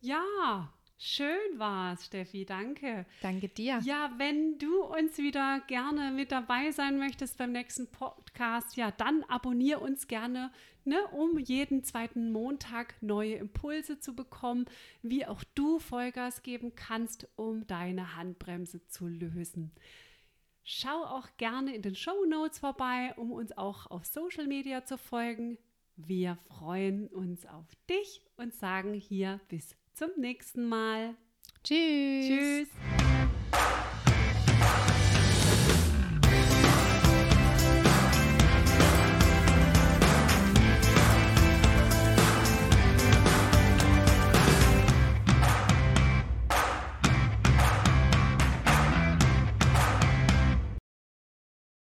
Ja, 0.00 0.72
schön 0.98 1.58
war's, 1.58 2.06
Steffi. 2.06 2.44
Danke. 2.44 3.06
Danke 3.22 3.48
dir. 3.48 3.80
Ja, 3.84 4.12
wenn 4.18 4.58
du 4.58 4.82
uns 4.84 5.18
wieder 5.18 5.60
gerne 5.66 6.10
mit 6.10 6.32
dabei 6.32 6.70
sein 6.70 6.98
möchtest 6.98 7.38
beim 7.38 7.52
nächsten 7.52 7.86
Podcast, 7.90 8.76
ja, 8.76 8.90
dann 8.90 9.24
abonnier 9.24 9.82
uns 9.82 10.08
gerne, 10.08 10.50
ne, 10.84 10.98
um 11.12 11.38
jeden 11.38 11.84
zweiten 11.84 12.32
Montag 12.32 12.94
neue 13.00 13.34
Impulse 13.34 13.98
zu 13.98 14.14
bekommen, 14.14 14.66
wie 15.02 15.26
auch 15.26 15.44
du 15.54 15.78
Vollgas 15.78 16.42
geben 16.42 16.74
kannst, 16.74 17.28
um 17.36 17.66
deine 17.66 18.16
Handbremse 18.16 18.86
zu 18.88 19.06
lösen. 19.06 19.72
Schau 20.68 21.04
auch 21.04 21.28
gerne 21.36 21.74
in 21.76 21.82
den 21.82 21.94
Show 21.94 22.24
Notes 22.24 22.58
vorbei, 22.58 23.14
um 23.16 23.30
uns 23.30 23.56
auch 23.56 23.86
auf 23.86 24.04
Social 24.04 24.48
Media 24.48 24.84
zu 24.84 24.98
folgen. 24.98 25.58
Wir 25.94 26.38
freuen 26.48 27.06
uns 27.06 27.46
auf 27.46 27.66
dich 27.88 28.20
und 28.36 28.52
sagen 28.52 28.92
hier 28.92 29.40
bis 29.48 29.76
zum 29.96 30.10
nächsten 30.18 30.68
Mal. 30.68 31.14
Tschüss. 31.64 32.26
Tschüss. 32.26 33.05